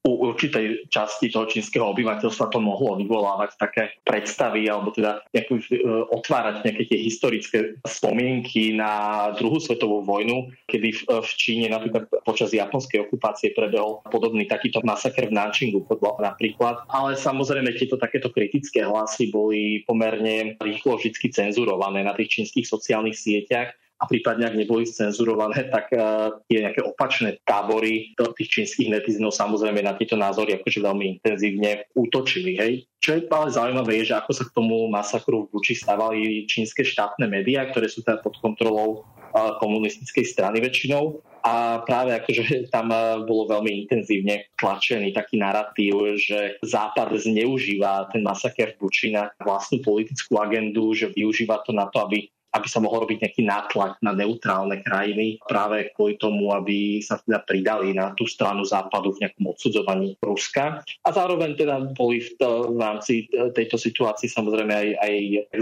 u 0.00 0.32
určitej 0.32 0.88
časti 0.88 1.28
toho 1.28 1.44
čínskeho 1.44 1.84
obyvateľstva 1.92 2.48
to 2.48 2.56
mohlo 2.56 2.96
vyvolávať 2.96 3.50
také 3.60 3.82
predstavy 4.00 4.64
alebo 4.64 4.96
teda 4.96 5.20
nejakú, 5.28 5.60
e, 5.60 5.76
otvárať 6.08 6.64
nejaké 6.64 6.82
tie 6.88 6.98
historické 7.04 7.58
spomienky 7.84 8.72
na 8.72 9.28
druhú 9.36 9.60
svetovú 9.60 10.00
vojnu, 10.00 10.48
kedy 10.64 10.88
v, 10.96 11.00
v 11.04 11.30
Číne 11.36 11.66
napríklad 11.68 12.08
počas 12.24 12.48
japonskej 12.56 13.04
okupácie 13.04 13.52
prebehol 13.52 14.00
podobný 14.08 14.48
takýto 14.48 14.80
masaker 14.80 15.28
v 15.28 15.36
Nančingu 15.36 15.84
napríklad. 16.16 16.88
Ale 16.88 17.20
samozrejme 17.20 17.76
tieto 17.76 18.00
takéto 18.00 18.32
kritické 18.32 18.80
hlasy 18.88 19.28
boli 19.28 19.84
pomerne 19.84 20.56
rýchlo 20.64 20.96
vždy 20.96 21.28
cenzurované 21.28 22.00
na 22.00 22.16
tých 22.16 22.40
čínskych 22.40 22.64
sociálnych 22.64 23.20
sieťach 23.20 23.76
a 24.00 24.08
prípadne 24.08 24.48
ak 24.48 24.56
neboli 24.56 24.88
cenzurované, 24.88 25.68
tak 25.74 25.92
uh, 25.92 26.40
tie 26.48 26.64
nejaké 26.64 26.80
opačné 26.80 27.36
tábory 27.44 28.16
tých 28.16 28.48
čínskych 28.48 28.88
netizenov 28.88 29.36
samozrejme 29.36 29.84
na 29.84 29.92
tieto 29.92 30.16
názory 30.16 30.56
akože 30.56 30.80
veľmi 30.80 31.20
intenzívne 31.20 31.84
útočili. 31.92 32.56
Hej. 32.56 32.72
Čo 33.04 33.16
je 33.16 33.28
ale 33.28 33.52
zaujímavé 33.52 34.00
je, 34.00 34.12
že 34.12 34.16
ako 34.16 34.32
sa 34.32 34.44
k 34.48 34.54
tomu 34.56 34.88
masakru 34.88 35.48
v 35.48 35.56
Buči 35.56 35.76
stávali 35.76 36.48
čínske 36.48 36.84
štátne 36.84 37.28
médiá, 37.28 37.68
ktoré 37.68 37.88
sú 37.88 38.00
teda 38.00 38.24
pod 38.24 38.40
kontrolou 38.40 39.04
uh, 39.04 39.56
komunistickej 39.60 40.24
strany 40.24 40.64
väčšinou. 40.64 41.20
A 41.40 41.80
práve 41.88 42.12
akože 42.12 42.68
tam 42.68 42.92
bolo 43.24 43.48
veľmi 43.48 43.84
intenzívne 43.84 44.52
tlačený 44.60 45.16
taký 45.16 45.40
narratív, 45.40 46.20
že 46.20 46.60
Západ 46.60 47.16
zneužíva 47.16 48.12
ten 48.12 48.20
masaker 48.20 48.76
v 48.76 48.84
Buči 48.84 49.08
na 49.16 49.32
vlastnú 49.40 49.80
politickú 49.80 50.36
agendu, 50.36 50.92
že 50.92 51.08
využíva 51.08 51.64
to 51.64 51.72
na 51.72 51.88
to, 51.88 52.04
aby 52.04 52.28
aby 52.50 52.66
sa 52.66 52.82
mohol 52.82 53.06
robiť 53.06 53.22
nejaký 53.22 53.42
nátlak 53.46 54.02
na 54.02 54.10
neutrálne 54.14 54.82
krajiny 54.82 55.38
práve 55.46 55.94
kvôli 55.94 56.18
tomu, 56.18 56.50
aby 56.50 56.98
sa 56.98 57.22
teda 57.22 57.42
pridali 57.46 57.94
na 57.94 58.10
tú 58.18 58.26
stranu 58.26 58.66
západu 58.66 59.14
v 59.14 59.26
nejakom 59.26 59.44
odsudzovaní 59.54 60.18
Ruska. 60.18 60.82
A 60.84 61.08
zároveň 61.14 61.54
teda 61.54 61.94
boli 61.94 62.22
v, 62.22 62.30
v 62.74 62.78
rámci 62.78 63.30
tejto 63.54 63.78
situácii 63.78 64.26
samozrejme 64.26 64.72
aj, 64.74 64.88
aj 64.98 65.14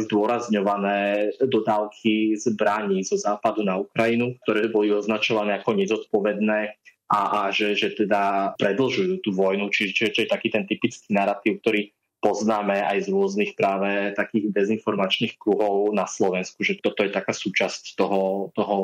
zdôrazňované 0.08 0.98
dodávky 1.44 2.36
zbraní 2.40 3.04
zo 3.04 3.20
západu 3.20 3.60
na 3.64 3.76
Ukrajinu, 3.76 4.36
ktoré 4.44 4.72
boli 4.72 4.92
označované 4.92 5.60
ako 5.60 5.76
nezodpovedné 5.76 6.60
a, 7.08 7.20
a 7.24 7.40
že, 7.48 7.72
že 7.72 7.96
teda 7.96 8.52
predlžujú 8.60 9.24
tú 9.24 9.32
vojnu, 9.32 9.72
čiže 9.72 10.12
čo 10.12 10.20
je 10.24 10.28
taký 10.28 10.52
ten 10.52 10.68
typický 10.68 11.08
narratív, 11.16 11.64
ktorý 11.64 11.88
poznáme 12.18 12.82
aj 12.82 13.06
z 13.06 13.08
rôznych 13.14 13.54
práve 13.54 14.10
takých 14.18 14.50
dezinformačných 14.50 15.38
kruhov 15.38 15.94
na 15.94 16.10
Slovensku, 16.10 16.66
že 16.66 16.82
toto 16.82 17.06
je 17.06 17.14
taká 17.14 17.30
súčasť 17.30 17.94
toho, 17.94 18.50
toho 18.58 18.76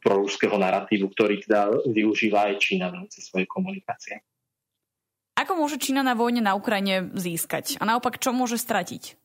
proruského 0.00 0.56
narratívu, 0.56 1.12
ktorý 1.12 1.44
teda 1.44 1.68
využíva 1.92 2.48
aj 2.48 2.60
Čína 2.60 2.88
v 2.88 3.04
rámci 3.04 3.20
svojej 3.20 3.44
komunikácie. 3.44 4.24
Ako 5.36 5.56
môže 5.56 5.80
Čína 5.80 6.00
na 6.00 6.16
vojne 6.16 6.40
na 6.40 6.56
Ukrajine 6.56 7.12
získať? 7.16 7.80
A 7.80 7.88
naopak, 7.88 8.20
čo 8.20 8.32
môže 8.32 8.60
stratiť? 8.60 9.19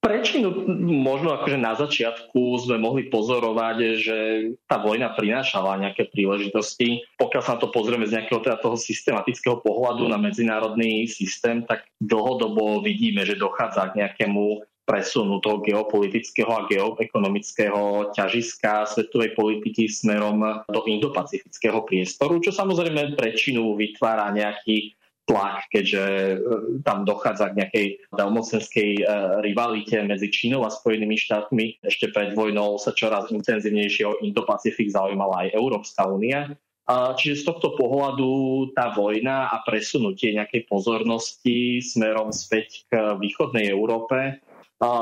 Prečo 0.00 0.40
možno 0.80 1.36
akože 1.36 1.60
na 1.60 1.76
začiatku 1.76 2.40
sme 2.64 2.80
mohli 2.80 3.12
pozorovať, 3.12 3.76
že 4.00 4.18
tá 4.64 4.80
vojna 4.80 5.12
prinášala 5.12 5.76
nejaké 5.76 6.08
príležitosti. 6.08 7.04
Pokiaľ 7.20 7.42
sa 7.44 7.54
na 7.54 7.60
to 7.60 7.68
pozrieme 7.68 8.08
z 8.08 8.16
nejakého 8.16 8.40
teda 8.40 8.64
toho 8.64 8.80
systematického 8.80 9.60
pohľadu 9.60 10.08
na 10.08 10.16
medzinárodný 10.16 11.04
systém, 11.04 11.68
tak 11.68 11.84
dlhodobo 12.00 12.80
vidíme, 12.80 13.28
že 13.28 13.36
dochádza 13.36 13.92
k 13.92 14.00
nejakému 14.00 14.64
presunu 14.88 15.38
toho 15.38 15.62
geopolitického 15.62 16.50
a 16.50 16.66
geoekonomického 16.66 18.10
ťažiska 18.16 18.90
svetovej 18.90 19.36
politiky 19.38 19.86
smerom 19.86 20.64
do 20.66 20.80
indopacifického 20.88 21.84
priestoru, 21.86 22.42
čo 22.42 22.50
samozrejme 22.50 23.14
pre 23.14 23.36
vytvára 23.36 24.34
nejaký 24.34 24.98
tlak, 25.28 25.68
keďže 25.70 26.04
e, 26.04 26.36
tam 26.84 27.04
dochádza 27.04 27.52
k 27.52 27.58
nejakej 27.64 27.86
veľmocenskej 28.14 28.90
e, 28.98 29.04
rivalite 29.44 30.00
medzi 30.04 30.28
Čínou 30.32 30.64
a 30.66 30.70
Spojenými 30.72 31.16
štátmi. 31.16 31.82
Ešte 31.84 32.10
pred 32.10 32.32
vojnou 32.34 32.80
sa 32.80 32.92
čoraz 32.92 33.28
intenzívnejšie 33.30 34.04
o 34.08 34.18
Indo-Pacifik 34.24 34.90
zaujímala 34.90 35.46
aj 35.48 35.54
Európska 35.56 36.08
únia. 36.08 36.54
Čiže 36.90 37.46
z 37.46 37.46
tohto 37.46 37.78
pohľadu 37.78 38.30
tá 38.74 38.90
vojna 38.90 39.46
a 39.46 39.62
presunutie 39.62 40.34
nejakej 40.34 40.66
pozornosti 40.66 41.78
smerom 41.78 42.34
späť 42.34 42.82
k 42.90 43.14
východnej 43.14 43.70
Európe 43.70 44.42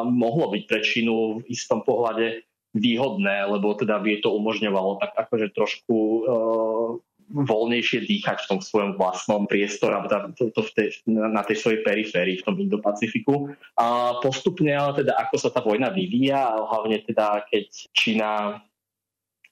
mohlo 0.04 0.52
byť 0.52 0.62
pre 0.68 0.84
Čínu 0.84 1.40
v 1.40 1.48
istom 1.48 1.80
pohľade 1.80 2.44
výhodné, 2.76 3.48
lebo 3.48 3.72
teda 3.72 3.96
by 4.04 4.20
to 4.20 4.36
umožňovalo 4.36 5.00
tak 5.00 5.16
akože 5.16 5.56
trošku 5.56 5.96
e, 5.96 6.20
voľnejšie 7.28 8.08
dýchať 8.08 8.44
v 8.44 8.48
tom 8.48 8.60
svojom 8.64 8.96
vlastnom 8.96 9.44
priestore, 9.44 9.96
v 10.00 10.70
tej, 10.72 10.88
na 11.08 11.44
tej 11.44 11.56
svojej 11.60 11.80
periférii 11.84 12.40
v 12.40 12.46
tom 12.46 12.56
Indo-Pacifiku. 12.56 13.52
A 13.76 14.16
postupne 14.24 14.72
ale 14.72 15.04
teda 15.04 15.16
ako 15.20 15.36
sa 15.36 15.52
tá 15.52 15.60
vojna 15.60 15.92
vyvíja, 15.92 16.40
a 16.40 16.64
hlavne 16.64 17.04
teda 17.04 17.44
keď 17.52 17.66
Čína 17.92 18.62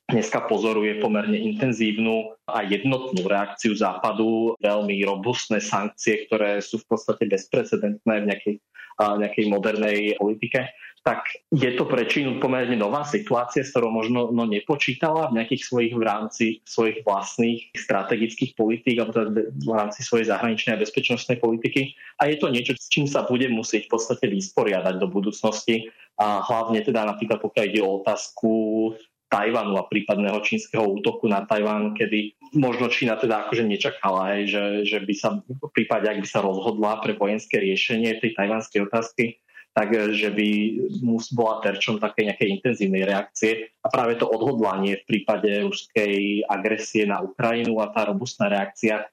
dneska 0.07 0.47
pozoruje 0.47 1.03
pomerne 1.03 1.35
intenzívnu 1.35 2.35
a 2.47 2.63
jednotnú 2.63 3.27
reakciu 3.27 3.75
západu, 3.75 4.55
veľmi 4.63 5.03
robustné 5.03 5.59
sankcie, 5.59 6.27
ktoré 6.31 6.63
sú 6.63 6.79
v 6.83 6.95
podstate 6.95 7.27
bezprecedentné 7.27 8.15
v 8.23 8.29
nejakej, 8.31 8.57
nejakej 9.03 9.45
modernej 9.51 10.15
politike 10.17 10.71
tak 11.07 11.39
je 11.55 11.71
to 11.79 11.87
pre 11.87 12.03
Čínu 12.03 12.43
pomerne 12.43 12.75
nová 12.75 13.07
situácia, 13.07 13.63
s 13.63 13.71
ktorou 13.71 13.95
možno 13.95 14.35
no, 14.35 14.43
nepočítala 14.43 15.31
v 15.31 15.39
nejakých 15.39 15.63
svojich 15.63 15.95
v 15.95 16.03
rámci 16.03 16.45
svojich 16.67 17.07
vlastných 17.07 17.71
strategických 17.79 18.59
politík 18.59 18.99
alebo 18.99 19.15
teda 19.15 19.31
v 19.55 19.71
rámci 19.71 20.03
svojej 20.03 20.35
zahraničnej 20.35 20.75
a 20.75 20.83
bezpečnostnej 20.83 21.39
politiky. 21.39 21.95
A 22.19 22.27
je 22.27 22.43
to 22.43 22.51
niečo, 22.51 22.75
s 22.75 22.91
čím 22.91 23.07
sa 23.07 23.23
bude 23.23 23.47
musieť 23.47 23.87
v 23.87 23.93
podstate 23.95 24.27
vysporiadať 24.27 24.99
do 24.99 25.07
budúcnosti. 25.07 25.95
A 26.19 26.43
hlavne 26.43 26.83
teda 26.83 27.07
napríklad 27.07 27.39
pokiaľ 27.39 27.65
ide 27.71 27.81
o 27.87 28.03
otázku 28.03 28.51
Tajvanu 29.37 29.77
a 29.77 29.85
prípadného 29.85 30.41
čínskeho 30.41 30.97
útoku 30.97 31.29
na 31.29 31.45
Tajvan, 31.45 31.93
kedy 31.93 32.41
možno 32.57 32.89
Čína 32.89 33.21
teda 33.21 33.45
akože 33.45 33.69
nečakala, 33.69 34.33
aj, 34.33 34.41
že, 34.49 34.65
že 34.89 34.99
by 35.05 35.13
sa 35.13 35.45
v 35.45 35.71
prípade, 35.77 36.09
ak 36.09 36.25
by 36.25 36.29
sa 36.29 36.41
rozhodla 36.41 37.05
pre 37.05 37.13
vojenské 37.13 37.61
riešenie 37.61 38.17
tej 38.17 38.33
tajvanskej 38.33 38.89
otázky, 38.89 39.45
tak 39.77 39.93
že 39.93 40.33
by 40.33 40.49
bola 41.37 41.61
terčom 41.61 42.01
také 42.01 42.25
nejakej 42.25 42.49
intenzívnej 42.49 43.05
reakcie 43.05 43.77
a 43.85 43.93
práve 43.93 44.17
to 44.17 44.25
odhodlanie 44.25 45.05
v 45.05 45.05
prípade 45.05 45.53
ruskej 45.69 46.49
agresie 46.49 47.05
na 47.05 47.21
Ukrajinu 47.21 47.77
a 47.85 47.93
tá 47.93 48.09
robustná 48.09 48.49
reakcia 48.49 49.05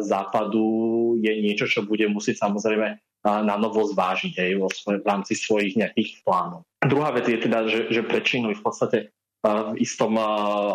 západu 0.00 1.20
je 1.20 1.30
niečo, 1.44 1.68
čo 1.68 1.84
bude 1.84 2.08
musieť 2.08 2.48
samozrejme 2.48 2.96
na 3.28 3.54
novo 3.60 3.84
zvážiť 3.84 4.40
aj 4.40 4.50
v 4.88 5.04
rámci 5.04 5.36
svojich 5.36 5.76
nejakých 5.76 6.24
plánov. 6.24 6.64
Druhá 6.80 7.12
vec 7.12 7.28
je 7.28 7.36
teda, 7.36 7.68
že, 7.68 7.92
že 7.92 8.00
pre 8.00 8.24
Čínu 8.24 8.56
v 8.56 8.64
podstate 8.64 9.12
v 9.40 9.76
istom 9.80 10.20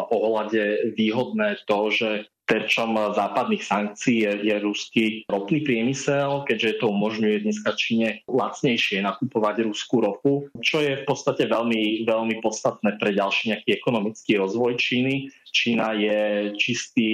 ohľade 0.10 0.94
výhodné 0.98 1.62
to, 1.70 1.94
že 1.94 2.10
terčom 2.46 2.94
západných 3.18 3.66
sankcií 3.66 4.22
je, 4.22 4.34
je 4.54 4.56
ruský 4.62 5.06
ropný 5.26 5.66
priemysel, 5.66 6.46
keďže 6.46 6.78
to 6.82 6.94
umožňuje 6.94 7.42
dneska 7.42 7.74
Číne 7.74 8.22
lacnejšie 8.30 9.02
nakupovať 9.02 9.66
ruskú 9.66 10.06
ropu, 10.06 10.34
čo 10.62 10.78
je 10.78 11.02
v 11.02 11.04
podstate 11.10 11.50
veľmi, 11.50 12.06
veľmi 12.06 12.36
podstatné 12.46 13.02
pre 13.02 13.18
ďalší 13.18 13.54
nejaký 13.54 13.70
ekonomický 13.82 14.38
rozvoj 14.38 14.78
Číny. 14.78 15.34
Čína 15.50 15.98
je 15.98 16.54
čistý 16.62 17.12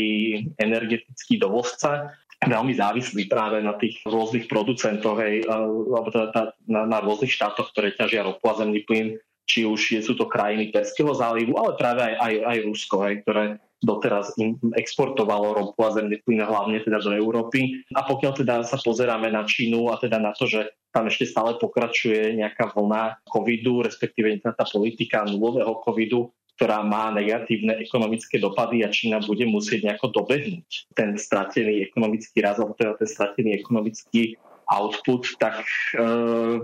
energetický 0.60 1.40
dovozca, 1.40 2.12
veľmi 2.44 2.74
závislý 2.76 3.32
práve 3.32 3.64
na 3.64 3.78
tých 3.80 4.04
rôznych 4.04 4.52
producentoch, 4.52 5.16
hej, 5.22 5.48
alebo 5.48 6.12
teda 6.12 6.52
na, 6.68 6.90
na 6.90 6.98
rôznych 7.00 7.32
štátoch, 7.32 7.72
ktoré 7.72 7.96
ťažia 7.96 8.28
ropu 8.28 8.52
a 8.52 8.58
zemný 8.60 8.84
plyn, 8.84 9.16
či 9.46 9.68
už 9.68 10.02
sú 10.02 10.14
to 10.16 10.30
krajiny 10.30 10.72
Perského 10.72 11.12
zálivu, 11.12 11.58
ale 11.58 11.76
práve 11.76 12.02
aj, 12.04 12.16
aj, 12.18 12.34
aj 12.46 12.58
Rusko, 12.66 12.96
hej, 13.08 13.16
ktoré 13.26 13.44
doteraz 13.82 14.38
exportovalo 14.78 15.58
ropu 15.58 15.82
a 15.82 15.90
zemný 15.98 16.22
plyn 16.22 16.46
hlavne 16.46 16.86
teda 16.86 17.02
do 17.02 17.12
Európy. 17.18 17.82
A 17.98 18.06
pokiaľ 18.06 18.32
teda 18.38 18.56
sa 18.62 18.78
pozeráme 18.78 19.34
na 19.34 19.42
Čínu 19.42 19.90
a 19.90 19.98
teda 19.98 20.22
na 20.22 20.32
to, 20.38 20.46
že 20.46 20.70
tam 20.94 21.10
ešte 21.10 21.26
stále 21.26 21.58
pokračuje 21.58 22.38
nejaká 22.38 22.70
vlna 22.78 23.26
covidu, 23.26 23.82
respektíve 23.82 24.38
tá 24.44 24.66
politika 24.70 25.26
nulového 25.26 25.82
covidu, 25.82 26.30
ktorá 26.60 26.86
má 26.86 27.10
negatívne 27.10 27.82
ekonomické 27.82 28.38
dopady 28.38 28.86
a 28.86 28.94
Čína 28.94 29.18
bude 29.26 29.50
musieť 29.50 29.82
nejako 29.82 30.14
dobehnúť 30.14 30.94
ten 30.94 31.18
stratený 31.18 31.90
ekonomický 31.90 32.38
raz, 32.46 32.62
teda 32.62 33.02
ten 33.02 33.10
stratený 33.10 33.58
ekonomický 33.58 34.38
output, 34.70 35.42
tak 35.42 35.66
e, 35.66 36.06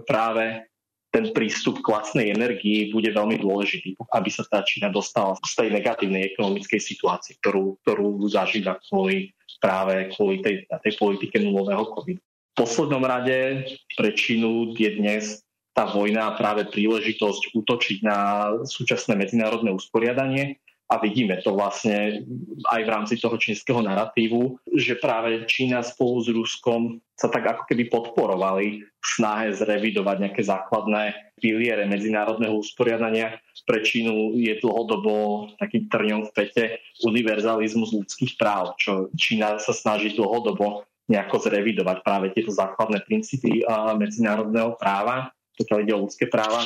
práve 0.05 0.69
ten 1.11 1.31
prístup 1.31 1.79
k 1.79 1.87
lacnej 1.87 2.35
energii 2.35 2.91
bude 2.91 3.09
veľmi 3.09 3.39
dôležitý, 3.39 3.95
aby 4.11 4.29
sa 4.29 4.43
tá 4.45 4.61
Čína 4.61 4.91
dostala 4.91 5.39
z 5.39 5.53
tej 5.55 5.69
negatívnej 5.71 6.35
ekonomickej 6.35 6.81
situácie, 6.83 7.39
ktorú, 7.39 7.79
ktorú 7.83 8.27
zažíva 8.27 8.77
kvôli 8.87 9.31
práve 9.57 10.13
kvôli 10.13 10.43
tej, 10.43 10.69
tej 10.69 10.93
politike 10.99 11.41
nulového 11.41 11.89
covidu. 11.95 12.21
V 12.21 12.53
poslednom 12.53 13.01
rade 13.05 13.65
pre 13.97 14.13
Čínu 14.13 14.73
je 14.77 14.89
dnes 14.97 15.41
tá 15.77 15.85
vojna 15.85 16.33
práve 16.33 16.65
príležitosť 16.65 17.53
útočiť 17.53 17.97
na 18.01 18.49
súčasné 18.65 19.13
medzinárodné 19.13 19.69
usporiadanie 19.69 20.57
a 20.87 21.03
vidíme 21.03 21.35
to 21.43 21.51
vlastne 21.51 22.23
aj 22.71 22.81
v 22.87 22.91
rámci 22.91 23.19
toho 23.19 23.35
čínskeho 23.35 23.83
narratívu, 23.83 24.55
že 24.71 24.95
práve 24.95 25.43
Čína 25.43 25.83
spolu 25.83 26.23
s 26.23 26.31
Ruskom 26.31 27.03
sa 27.19 27.27
tak 27.27 27.43
ako 27.43 27.63
keby 27.67 27.91
podporovali 27.91 28.87
v 28.87 29.05
snahe 29.05 29.51
zrevidovať 29.51 30.15
nejaké 30.23 30.41
základné 30.47 31.35
piliere 31.43 31.83
medzinárodného 31.91 32.55
usporiadania. 32.55 33.35
Pre 33.67 33.83
Čínu 33.83 34.39
je 34.39 34.55
dlhodobo 34.63 35.51
takým 35.59 35.91
trňom 35.91 36.31
v 36.31 36.33
pete 36.33 36.63
univerzalizmus 37.03 37.91
ľudských 37.91 38.39
práv, 38.39 38.79
čo 38.79 39.11
Čína 39.19 39.59
sa 39.59 39.75
snaží 39.75 40.15
dlhodobo 40.15 40.87
nejako 41.11 41.51
zrevidovať 41.51 41.97
práve 41.99 42.31
tieto 42.31 42.55
základné 42.55 43.03
princípy 43.03 43.67
medzinárodného 43.99 44.79
práva, 44.79 45.35
pokiaľ 45.59 45.77
ide 45.83 45.93
o 45.95 46.03
ľudské 46.07 46.31
práva 46.31 46.63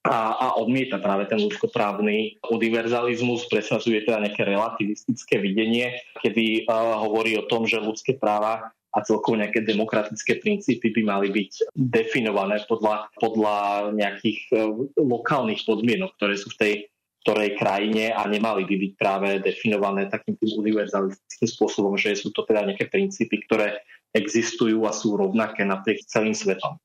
a, 0.00 0.32
a 0.32 0.46
odmieta 0.56 0.96
práve 0.96 1.28
ten 1.28 1.36
ľudskoprávny 1.36 2.40
univerzalizmus, 2.48 3.52
presazuje 3.52 4.00
teda 4.00 4.24
nejaké 4.24 4.48
relativistické 4.48 5.36
videnie, 5.36 5.92
kedy 6.24 6.64
uh, 6.64 7.04
hovorí 7.04 7.36
o 7.36 7.44
tom, 7.44 7.68
že 7.68 7.76
ľudské 7.76 8.16
práva 8.16 8.72
a 8.90 8.98
celkovo 9.04 9.38
nejaké 9.38 9.62
demokratické 9.62 10.40
princípy 10.40 10.90
by 10.96 11.02
mali 11.04 11.28
byť 11.30 11.76
definované 11.76 12.64
podľa, 12.64 13.12
podľa 13.20 13.56
nejakých 13.92 14.40
uh, 14.56 14.72
lokálnych 14.96 15.68
podmienok, 15.68 16.16
ktoré 16.16 16.34
sú 16.40 16.48
v 16.56 16.60
tej 16.60 16.74
ktorej 17.20 17.60
krajine 17.60 18.16
a 18.16 18.24
nemali 18.24 18.64
by 18.64 18.74
byť 18.80 18.92
práve 18.96 19.44
definované 19.44 20.08
takým 20.08 20.40
tým 20.40 20.56
univerzalistickým 20.64 21.48
spôsobom, 21.52 21.92
že 21.92 22.16
sú 22.16 22.32
to 22.32 22.48
teda 22.48 22.64
nejaké 22.64 22.88
princípy, 22.88 23.44
ktoré 23.44 23.84
existujú 24.16 24.88
a 24.88 24.96
sú 24.96 25.20
rovnaké 25.20 25.68
na 25.68 25.84
tých 25.84 26.00
celým 26.08 26.32
svetom 26.32 26.80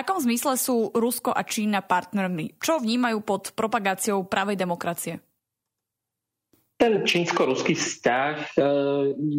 akom 0.00 0.22
zmysle 0.22 0.54
sú 0.54 0.94
Rusko 0.94 1.34
a 1.34 1.42
Čína 1.42 1.82
partnermi? 1.82 2.58
Čo 2.62 2.78
vnímajú 2.78 3.18
pod 3.26 3.52
propagáciou 3.52 4.26
pravej 4.26 4.54
demokracie? 4.54 5.18
Ten 6.78 7.02
čínsko-ruský 7.02 7.74
vzťah 7.74 8.34
e, 8.38 8.60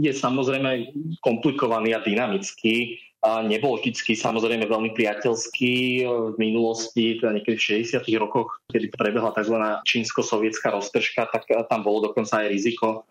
je 0.03 0.11
samozrejme 0.11 0.91
komplikovaný 1.23 1.95
a 1.95 2.03
dynamický. 2.03 2.99
A 3.19 3.43
nebol 3.43 3.75
vždy 3.79 4.15
samozrejme 4.15 4.63
veľmi 4.63 4.95
priateľský 4.95 6.07
v 6.07 6.35
minulosti, 6.39 7.19
teda 7.19 7.35
niekedy 7.35 7.59
v 7.59 7.83
60. 7.83 7.99
rokoch, 8.15 8.63
kedy 8.71 8.95
prebehla 8.95 9.35
tzv. 9.35 9.59
čínsko-sovietská 9.83 10.71
roztržka, 10.71 11.27
tak 11.27 11.43
tam 11.67 11.83
bolo 11.83 12.11
dokonca 12.11 12.43
aj 12.43 12.47
riziko 12.47 13.03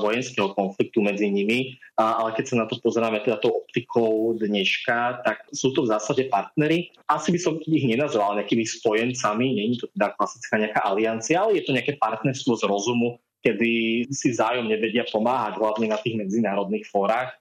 vojenského 0.00 0.52
konfliktu 0.52 1.00
medzi 1.00 1.32
nimi. 1.32 1.80
Ale 1.96 2.32
keď 2.32 2.44
sa 2.46 2.56
na 2.60 2.66
to 2.68 2.80
pozeráme 2.80 3.20
teda 3.20 3.40
tou 3.40 3.64
optikou 3.64 4.36
dneška, 4.36 5.24
tak 5.24 5.44
sú 5.52 5.72
to 5.76 5.84
v 5.84 5.90
zásade 5.92 6.22
partnery. 6.32 6.92
Asi 7.08 7.32
by 7.32 7.38
som 7.40 7.60
ich 7.60 7.86
nenazval 7.86 8.40
nejakými 8.40 8.64
spojencami, 8.64 9.46
nie 9.46 9.76
je 9.76 9.84
to 9.84 9.92
teda 9.92 10.16
klasická 10.16 10.54
nejaká 10.56 10.80
aliancia, 10.84 11.44
ale 11.44 11.60
je 11.60 11.64
to 11.68 11.76
nejaké 11.76 12.00
partnerstvo 12.00 12.56
z 12.56 12.64
rozumu, 12.64 13.20
kedy 13.44 14.04
si 14.12 14.32
vzájomne 14.32 14.76
vedia 14.80 15.04
pomáhať, 15.08 15.60
hlavne 15.60 15.92
na 15.92 15.98
tých 16.00 16.16
medzinárodných 16.16 16.88
fórach. 16.88 17.32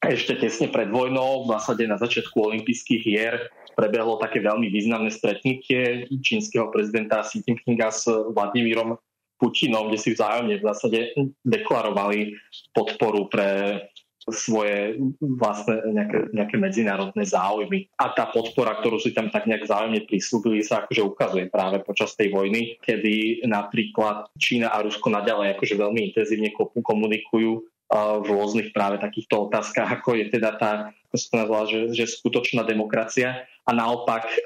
Ešte 0.00 0.38
tesne 0.40 0.72
pred 0.72 0.88
vojnou, 0.88 1.44
v 1.44 1.52
zásade 1.58 1.84
na 1.84 2.00
začiatku 2.00 2.32
olympijských 2.32 3.02
hier, 3.04 3.36
prebehlo 3.76 4.16
také 4.16 4.40
veľmi 4.40 4.72
významné 4.72 5.12
stretnutie 5.12 6.08
čínskeho 6.08 6.72
prezidenta 6.72 7.24
Xi 7.24 7.44
Jinpinga 7.44 7.92
s 7.92 8.08
Vladimírom 8.08 8.96
Putinom, 9.40 9.88
kde 9.88 9.98
si 9.98 10.12
vzájomne 10.12 10.60
v 10.60 10.66
zásade 10.68 11.16
deklarovali 11.42 12.36
podporu 12.76 13.26
pre 13.32 13.80
svoje 14.28 15.00
vlastné 15.18 15.80
nejaké, 15.96 16.18
nejaké 16.36 16.56
medzinárodné 16.60 17.24
záujmy. 17.24 17.88
A 17.96 18.12
tá 18.12 18.28
podpora, 18.28 18.76
ktorú 18.78 19.00
si 19.00 19.16
tam 19.16 19.32
tak 19.32 19.48
nejak 19.48 19.64
vzájomne 19.64 20.04
prislúbili, 20.04 20.60
sa 20.60 20.84
akože 20.84 21.02
ukazuje 21.02 21.48
práve 21.48 21.80
počas 21.80 22.12
tej 22.14 22.28
vojny, 22.28 22.76
kedy 22.84 23.48
napríklad 23.48 24.28
Čína 24.36 24.70
a 24.70 24.84
Rusko 24.84 25.08
naďalej 25.08 25.56
akože 25.56 25.74
veľmi 25.74 26.12
intenzívne 26.12 26.52
komunikujú 26.84 27.64
v 27.90 28.28
rôznych 28.30 28.70
práve 28.70 29.02
takýchto 29.02 29.50
otázkach, 29.50 29.90
ako 29.98 30.14
je 30.14 30.30
teda 30.30 30.54
tá, 30.54 30.94
ako 31.10 31.16
sa 31.18 31.42
nazvala, 31.42 31.64
že, 31.66 31.80
že 31.90 32.06
skutočná 32.06 32.62
demokracia 32.62 33.50
a 33.66 33.70
naopak 33.74 34.30
e, 34.30 34.38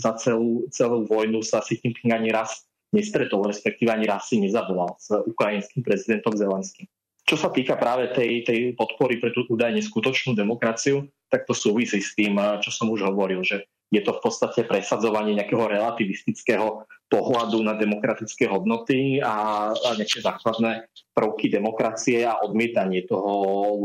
za 0.00 0.16
celú, 0.16 0.64
celú 0.72 1.04
vojnu 1.04 1.44
sa 1.44 1.60
si 1.60 1.76
tým 1.76 1.92
ani 2.08 2.32
raz 2.32 2.64
nestretol, 2.94 3.46
respektíve 3.46 3.90
ani 3.90 4.06
raz 4.06 4.30
si 4.30 4.38
nezavolal 4.38 4.94
s 4.98 5.10
ukrajinským 5.12 5.82
prezidentom 5.82 6.34
Zelenským. 6.34 6.86
Čo 7.26 7.34
sa 7.34 7.50
týka 7.50 7.74
práve 7.74 8.14
tej, 8.14 8.46
tej 8.46 8.58
podpory 8.78 9.18
pre 9.18 9.34
tú 9.34 9.42
údajne 9.50 9.82
skutočnú 9.82 10.38
demokraciu, 10.38 11.10
tak 11.26 11.42
to 11.42 11.58
súvisí 11.58 11.98
s 11.98 12.14
tým, 12.14 12.38
čo 12.62 12.70
som 12.70 12.86
už 12.86 13.02
hovoril, 13.02 13.42
že 13.42 13.66
je 13.90 14.02
to 14.02 14.18
v 14.18 14.22
podstate 14.22 14.66
presadzovanie 14.66 15.34
nejakého 15.38 15.62
relativistického 15.66 16.86
pohľadu 17.06 17.62
na 17.62 17.78
demokratické 17.78 18.50
hodnoty 18.50 19.22
a, 19.22 19.70
a 19.70 19.88
nejaké 19.94 20.22
základné 20.22 20.90
prvky 21.14 21.46
demokracie 21.46 22.26
a 22.26 22.42
odmietanie 22.42 23.06
toho 23.06 23.30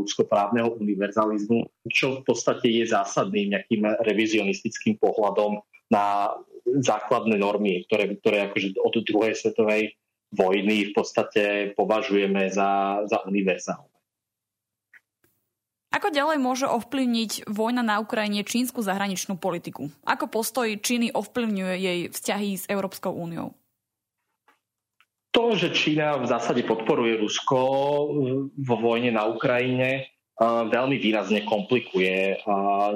ľudskoprávneho 0.02 0.74
univerzalizmu, 0.82 1.86
čo 1.94 2.22
v 2.22 2.24
podstate 2.26 2.66
je 2.82 2.90
zásadným 2.90 3.54
nejakým 3.54 3.82
revizionistickým 4.02 4.98
pohľadom 4.98 5.62
na 5.94 6.34
základné 6.80 7.36
normy, 7.36 7.84
ktoré, 7.90 8.16
ktoré 8.22 8.38
akože 8.48 8.80
od 8.80 8.94
druhej 9.04 9.34
svetovej 9.36 10.00
vojny 10.32 10.90
v 10.90 10.94
podstate 10.96 11.44
považujeme 11.76 12.48
za, 12.48 13.04
za 13.04 13.20
univerzálne. 13.28 13.92
Ako 15.92 16.08
ďalej 16.08 16.40
môže 16.40 16.64
ovplyvniť 16.72 17.52
vojna 17.52 17.84
na 17.84 18.00
Ukrajine 18.00 18.48
čínsku 18.48 18.80
zahraničnú 18.80 19.36
politiku? 19.36 19.92
Ako 20.08 20.32
postoj 20.32 20.72
Číny 20.80 21.12
ovplyvňuje 21.12 21.76
jej 21.76 22.00
vzťahy 22.08 22.50
s 22.56 22.66
Európskou 22.72 23.12
úniou? 23.12 23.52
To, 25.36 25.52
že 25.56 25.76
Čína 25.76 26.16
v 26.20 26.32
zásade 26.32 26.64
podporuje 26.64 27.20
Rusko 27.20 27.60
vo 28.56 28.76
vojne 28.80 29.12
na 29.12 29.28
Ukrajine, 29.28 30.08
veľmi 30.41 30.97
výrazne 30.97 31.45
komplikuje 31.45 32.41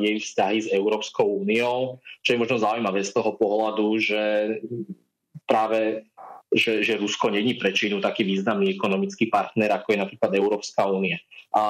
jej 0.01 0.17
vzťahy 0.17 0.58
s 0.65 0.67
Európskou 0.73 1.45
úniou, 1.45 2.01
čo 2.25 2.34
je 2.34 2.41
možno 2.41 2.58
zaujímavé 2.58 3.05
z 3.05 3.13
toho 3.13 3.38
pohľadu, 3.38 4.01
že 4.01 4.23
práve 5.45 6.10
že, 6.55 6.79
že 6.88 6.95
Rusko 6.95 7.36
není 7.36 7.60
pre 7.60 7.75
Čínu 7.75 7.99
taký 7.99 8.23
významný 8.23 8.79
ekonomický 8.79 9.27
partner, 9.27 9.75
ako 9.75 9.91
je 9.91 10.01
napríklad 10.08 10.31
Európska 10.31 10.88
únie. 10.88 11.19
A 11.51 11.62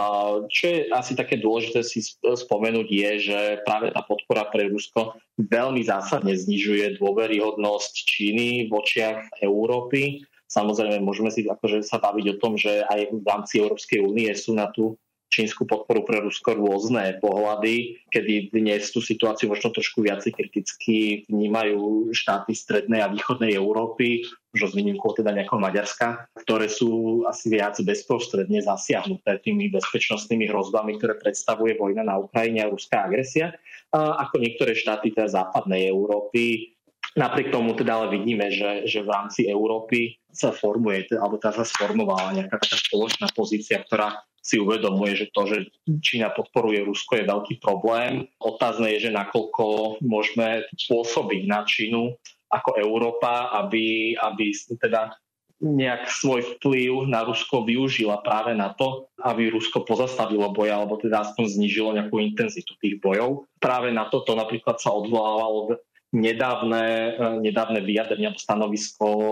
čo 0.46 0.64
je 0.70 0.78
asi 0.94 1.18
také 1.18 1.42
dôležité 1.42 1.82
si 1.82 2.06
spomenúť 2.22 2.88
je, 2.90 3.12
že 3.32 3.40
práve 3.66 3.90
tá 3.90 4.06
podpora 4.06 4.46
pre 4.50 4.70
Rusko 4.70 5.18
veľmi 5.42 5.82
zásadne 5.82 6.38
znižuje 6.38 7.02
dôveryhodnosť 7.02 7.94
Číny 8.06 8.70
v 8.70 8.72
očiach 8.78 9.42
Európy. 9.42 10.22
Samozrejme, 10.46 11.02
môžeme 11.02 11.34
si 11.34 11.46
akože 11.50 11.82
sa 11.82 11.98
baviť 11.98 12.38
o 12.38 12.40
tom, 12.42 12.54
že 12.54 12.86
aj 12.86 13.10
v 13.10 13.26
rámci 13.26 13.62
Európskej 13.62 14.06
únie 14.06 14.30
sú 14.38 14.54
na 14.54 14.70
tú 14.70 14.98
čínsku 15.36 15.68
podporu 15.68 16.08
pre 16.08 16.24
Rusko 16.24 16.56
rôzne 16.56 17.20
pohľady, 17.20 18.08
kedy 18.08 18.56
dnes 18.56 18.88
tú 18.96 19.04
situáciu 19.04 19.52
možno 19.52 19.76
trošku 19.76 20.00
viacej 20.00 20.32
kriticky 20.32 21.28
vnímajú 21.28 22.16
štáty 22.16 22.56
strednej 22.56 23.04
a 23.04 23.12
východnej 23.12 23.60
Európy, 23.60 24.24
možno 24.56 24.72
s 24.72 24.78
výnimkou 24.80 25.12
teda 25.12 25.36
nejakého 25.36 25.60
Maďarska, 25.60 26.32
ktoré 26.40 26.72
sú 26.72 27.24
asi 27.28 27.52
viac 27.52 27.76
bezprostredne 27.84 28.64
zasiahnuté 28.64 29.44
tými 29.44 29.68
bezpečnostnými 29.68 30.48
hrozbami, 30.48 30.96
ktoré 30.96 31.20
predstavuje 31.20 31.76
vojna 31.76 32.08
na 32.08 32.16
Ukrajine 32.16 32.64
a 32.64 32.72
ruská 32.72 33.04
agresia, 33.04 33.52
ako 33.92 34.40
niektoré 34.40 34.72
štáty 34.72 35.12
teda 35.12 35.28
západnej 35.28 35.92
Európy. 35.92 36.72
Napriek 37.20 37.52
tomu 37.52 37.76
teda 37.76 38.00
ale 38.00 38.16
vidíme, 38.16 38.48
že, 38.52 38.88
že 38.88 39.04
v 39.04 39.12
rámci 39.12 39.48
Európy 39.48 40.20
sa 40.32 40.52
formuje, 40.52 41.08
alebo 41.16 41.40
teda 41.40 41.64
sa 41.64 41.66
sformovala 41.68 42.36
nejaká 42.36 42.60
taká 42.60 42.76
spoločná 42.76 43.28
pozícia, 43.32 43.80
ktorá 43.84 44.20
si 44.46 44.62
uvedomuje, 44.62 45.18
že 45.18 45.34
to, 45.34 45.50
že 45.50 45.58
Čína 46.06 46.30
podporuje 46.30 46.86
Rusko 46.86 47.18
je 47.18 47.26
veľký 47.26 47.58
problém. 47.58 48.30
Otázne 48.38 48.94
je, 48.94 49.10
že 49.10 49.18
nakoľko 49.18 49.98
môžeme 50.06 50.70
pôsobiť 50.86 51.50
na 51.50 51.66
Čínu 51.66 52.14
ako 52.54 52.78
Európa, 52.78 53.50
aby, 53.58 54.14
aby 54.14 54.54
teda 54.78 55.18
nejak 55.66 56.14
svoj 56.14 56.46
vplyv 56.56 57.10
na 57.10 57.26
Rusko 57.26 57.66
využila 57.66 58.22
práve 58.22 58.54
na 58.54 58.70
to, 58.78 59.10
aby 59.26 59.50
Rusko 59.50 59.82
pozastavilo 59.82 60.54
boja, 60.54 60.78
alebo 60.78 61.02
teda 61.02 61.26
aspoň 61.26 61.58
znížilo 61.58 61.98
nejakú 61.98 62.22
intenzitu 62.22 62.78
tých 62.78 63.02
bojov. 63.02 63.50
Práve 63.58 63.90
na 63.90 64.06
toto 64.14 64.38
napríklad 64.38 64.78
sa 64.78 64.94
odvolávalo 64.94 65.82
nedávne, 66.14 67.18
nedávne 67.42 67.82
vyjadrenie 67.82 68.30
stanovisko 68.38 69.08
eh, 69.10 69.26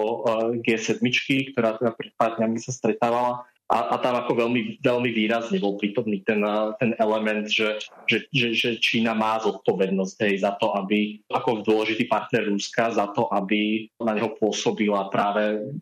G7, 0.65 1.05
ktorá 1.53 1.77
teda 1.77 1.91
pred 1.93 2.11
pár 2.17 2.41
dňami 2.41 2.57
sa 2.57 2.73
stretávala 2.73 3.45
a, 3.73 3.79
a 3.89 3.95
tam 3.97 4.13
ako 4.21 4.37
veľmi, 4.37 4.77
veľmi 4.85 5.09
výrazne 5.09 5.57
bol 5.57 5.81
prítomný 5.81 6.21
ten, 6.21 6.45
ten 6.77 6.93
element, 7.01 7.49
že, 7.49 7.81
že, 8.05 8.29
že, 8.29 8.53
že 8.53 8.69
Čína 8.77 9.17
má 9.17 9.41
zodpovednosť 9.41 10.15
hej, 10.29 10.45
za 10.45 10.53
to, 10.61 10.77
aby 10.77 11.17
ako 11.33 11.65
dôležitý 11.65 12.05
partner 12.05 12.53
Ruska, 12.53 12.93
za 12.93 13.09
to, 13.17 13.25
aby 13.33 13.89
na 13.97 14.13
neho 14.13 14.37
pôsobila 14.37 15.09
práve 15.09 15.73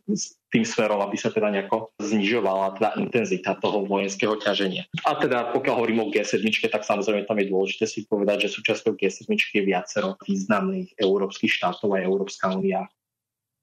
tým 0.52 0.64
smerom, 0.64 1.04
aby 1.04 1.20
sa 1.20 1.36
teda 1.36 1.52
nejako 1.52 1.92
znižovala 2.00 2.80
teda 2.80 2.90
intenzita 2.96 3.60
toho 3.60 3.84
vojenského 3.84 4.40
ťaženia. 4.40 4.88
A 5.04 5.20
teda 5.20 5.52
pokiaľ 5.52 5.76
hovorím 5.76 6.08
o 6.08 6.12
G7, 6.12 6.48
tak 6.72 6.88
samozrejme 6.88 7.28
tam 7.28 7.40
je 7.44 7.52
dôležité 7.52 7.88
si 7.92 8.08
povedať, 8.08 8.48
že 8.48 8.56
súčasťou 8.56 8.96
G7 8.96 9.36
je 9.36 9.64
viacero 9.68 10.16
významných 10.24 10.96
európskych 10.96 11.52
štátov 11.52 11.92
a 11.96 12.04
Európska 12.04 12.56
únia. 12.56 12.88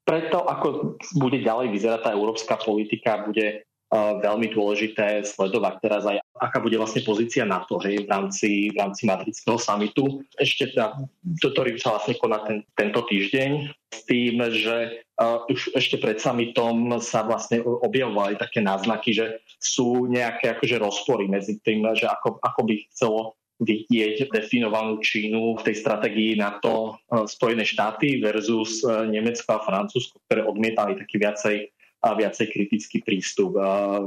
Preto, 0.09 0.49
ako 0.49 0.97
bude 1.21 1.45
ďalej 1.45 1.69
vyzerať 1.69 2.01
tá 2.01 2.11
európska 2.17 2.57
politika, 2.57 3.29
bude 3.29 3.68
veľmi 3.95 4.53
dôležité 4.53 5.25
sledovať 5.25 5.75
teraz 5.81 6.05
aj, 6.05 6.21
aká 6.37 6.61
bude 6.61 6.77
vlastne 6.77 7.01
pozícia 7.01 7.49
NATO 7.49 7.81
hej, 7.81 8.05
v 8.05 8.09
rámci, 8.09 8.51
v 8.69 8.77
rámci 8.77 9.09
madridského 9.09 9.57
samitu. 9.57 10.21
Ešte 10.37 10.77
teda, 10.77 11.01
ktorý 11.41 11.81
sa 11.81 11.97
vlastne 11.97 12.21
koná 12.21 12.45
ten, 12.45 12.69
tento 12.77 13.01
týždeň 13.09 13.73
s 13.89 14.01
tým, 14.05 14.45
že 14.53 15.09
uh, 15.17 15.41
už 15.49 15.73
ešte 15.73 15.97
pred 15.97 16.21
samitom 16.21 17.01
sa 17.01 17.25
vlastne 17.25 17.65
objavovali 17.65 18.37
také 18.37 18.61
náznaky, 18.61 19.17
že 19.17 19.41
sú 19.57 20.05
nejaké 20.05 20.53
akože 20.53 20.77
rozpory 20.77 21.25
medzi 21.25 21.57
tým, 21.65 21.89
že 21.97 22.05
ako, 22.05 22.45
ako 22.45 22.61
by 22.69 22.75
chcelo 22.93 23.21
vidieť 23.59 24.31
definovanú 24.31 25.03
Čínu 25.03 25.59
v 25.59 25.65
tej 25.67 25.83
stratégii 25.83 26.39
NATO 26.39 26.95
Spojené 27.27 27.67
štáty 27.67 28.23
versus 28.23 28.87
Nemecko 28.87 29.59
a 29.59 29.65
Francúzsko, 29.67 30.23
ktoré 30.31 30.47
odmietali 30.47 30.95
taký 30.95 31.19
viacej 31.19 31.57
a 31.99 32.15
viacej 32.15 32.47
kritický 32.55 33.03
prístup 33.03 33.59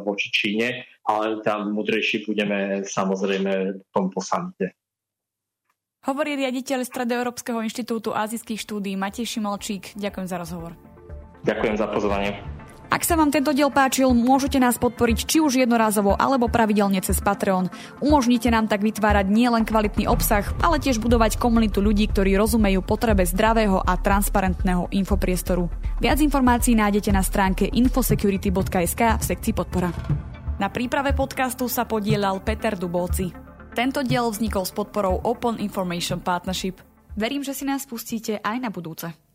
voči 0.08 0.32
Číne, 0.32 0.88
ale 1.04 1.44
tam 1.44 1.76
mudrejší 1.76 2.24
budeme 2.24 2.88
samozrejme 2.88 3.52
v 3.84 3.90
tom 3.92 4.08
posamite. 4.08 4.76
Hovorí 6.02 6.34
riaditeľ 6.34 6.82
Stredoeurópskeho 6.82 7.62
inštitútu 7.62 8.16
azijských 8.16 8.58
štúdí 8.58 8.98
Matej 8.98 9.38
Šimolčík. 9.38 9.94
Ďakujem 9.94 10.28
za 10.28 10.38
rozhovor. 10.42 10.74
Ďakujem 11.46 11.76
za 11.78 11.88
pozvanie. 11.94 12.61
Ak 12.92 13.08
sa 13.08 13.16
vám 13.16 13.32
tento 13.32 13.56
diel 13.56 13.72
páčil, 13.72 14.12
môžete 14.12 14.60
nás 14.60 14.76
podporiť 14.76 15.24
či 15.24 15.40
už 15.40 15.64
jednorázovo 15.64 16.12
alebo 16.12 16.52
pravidelne 16.52 17.00
cez 17.00 17.24
Patreon. 17.24 17.72
Umožnite 18.04 18.52
nám 18.52 18.68
tak 18.68 18.84
vytvárať 18.84 19.32
nielen 19.32 19.64
kvalitný 19.64 20.12
obsah, 20.12 20.44
ale 20.60 20.76
tiež 20.76 21.00
budovať 21.00 21.40
komunitu 21.40 21.80
ľudí, 21.80 22.12
ktorí 22.12 22.36
rozumejú 22.36 22.84
potrebe 22.84 23.24
zdravého 23.24 23.80
a 23.80 23.96
transparentného 23.96 24.92
infopriestoru. 24.92 25.72
Viac 26.04 26.20
informácií 26.20 26.76
nájdete 26.76 27.16
na 27.16 27.24
stránke 27.24 27.64
infosecurity.sk 27.72 29.02
v 29.16 29.24
sekcii 29.24 29.54
podpora. 29.56 29.96
Na 30.60 30.68
príprave 30.68 31.16
podcastu 31.16 31.72
sa 31.72 31.88
podielal 31.88 32.44
Peter 32.44 32.76
Dubovci. 32.76 33.32
Tento 33.72 34.04
diel 34.04 34.28
vznikol 34.28 34.68
s 34.68 34.76
podporou 34.76 35.16
Open 35.24 35.64
Information 35.64 36.20
Partnership. 36.20 36.84
Verím, 37.16 37.40
že 37.40 37.56
si 37.56 37.64
nás 37.64 37.88
pustíte 37.88 38.44
aj 38.44 38.60
na 38.60 38.68
budúce. 38.68 39.31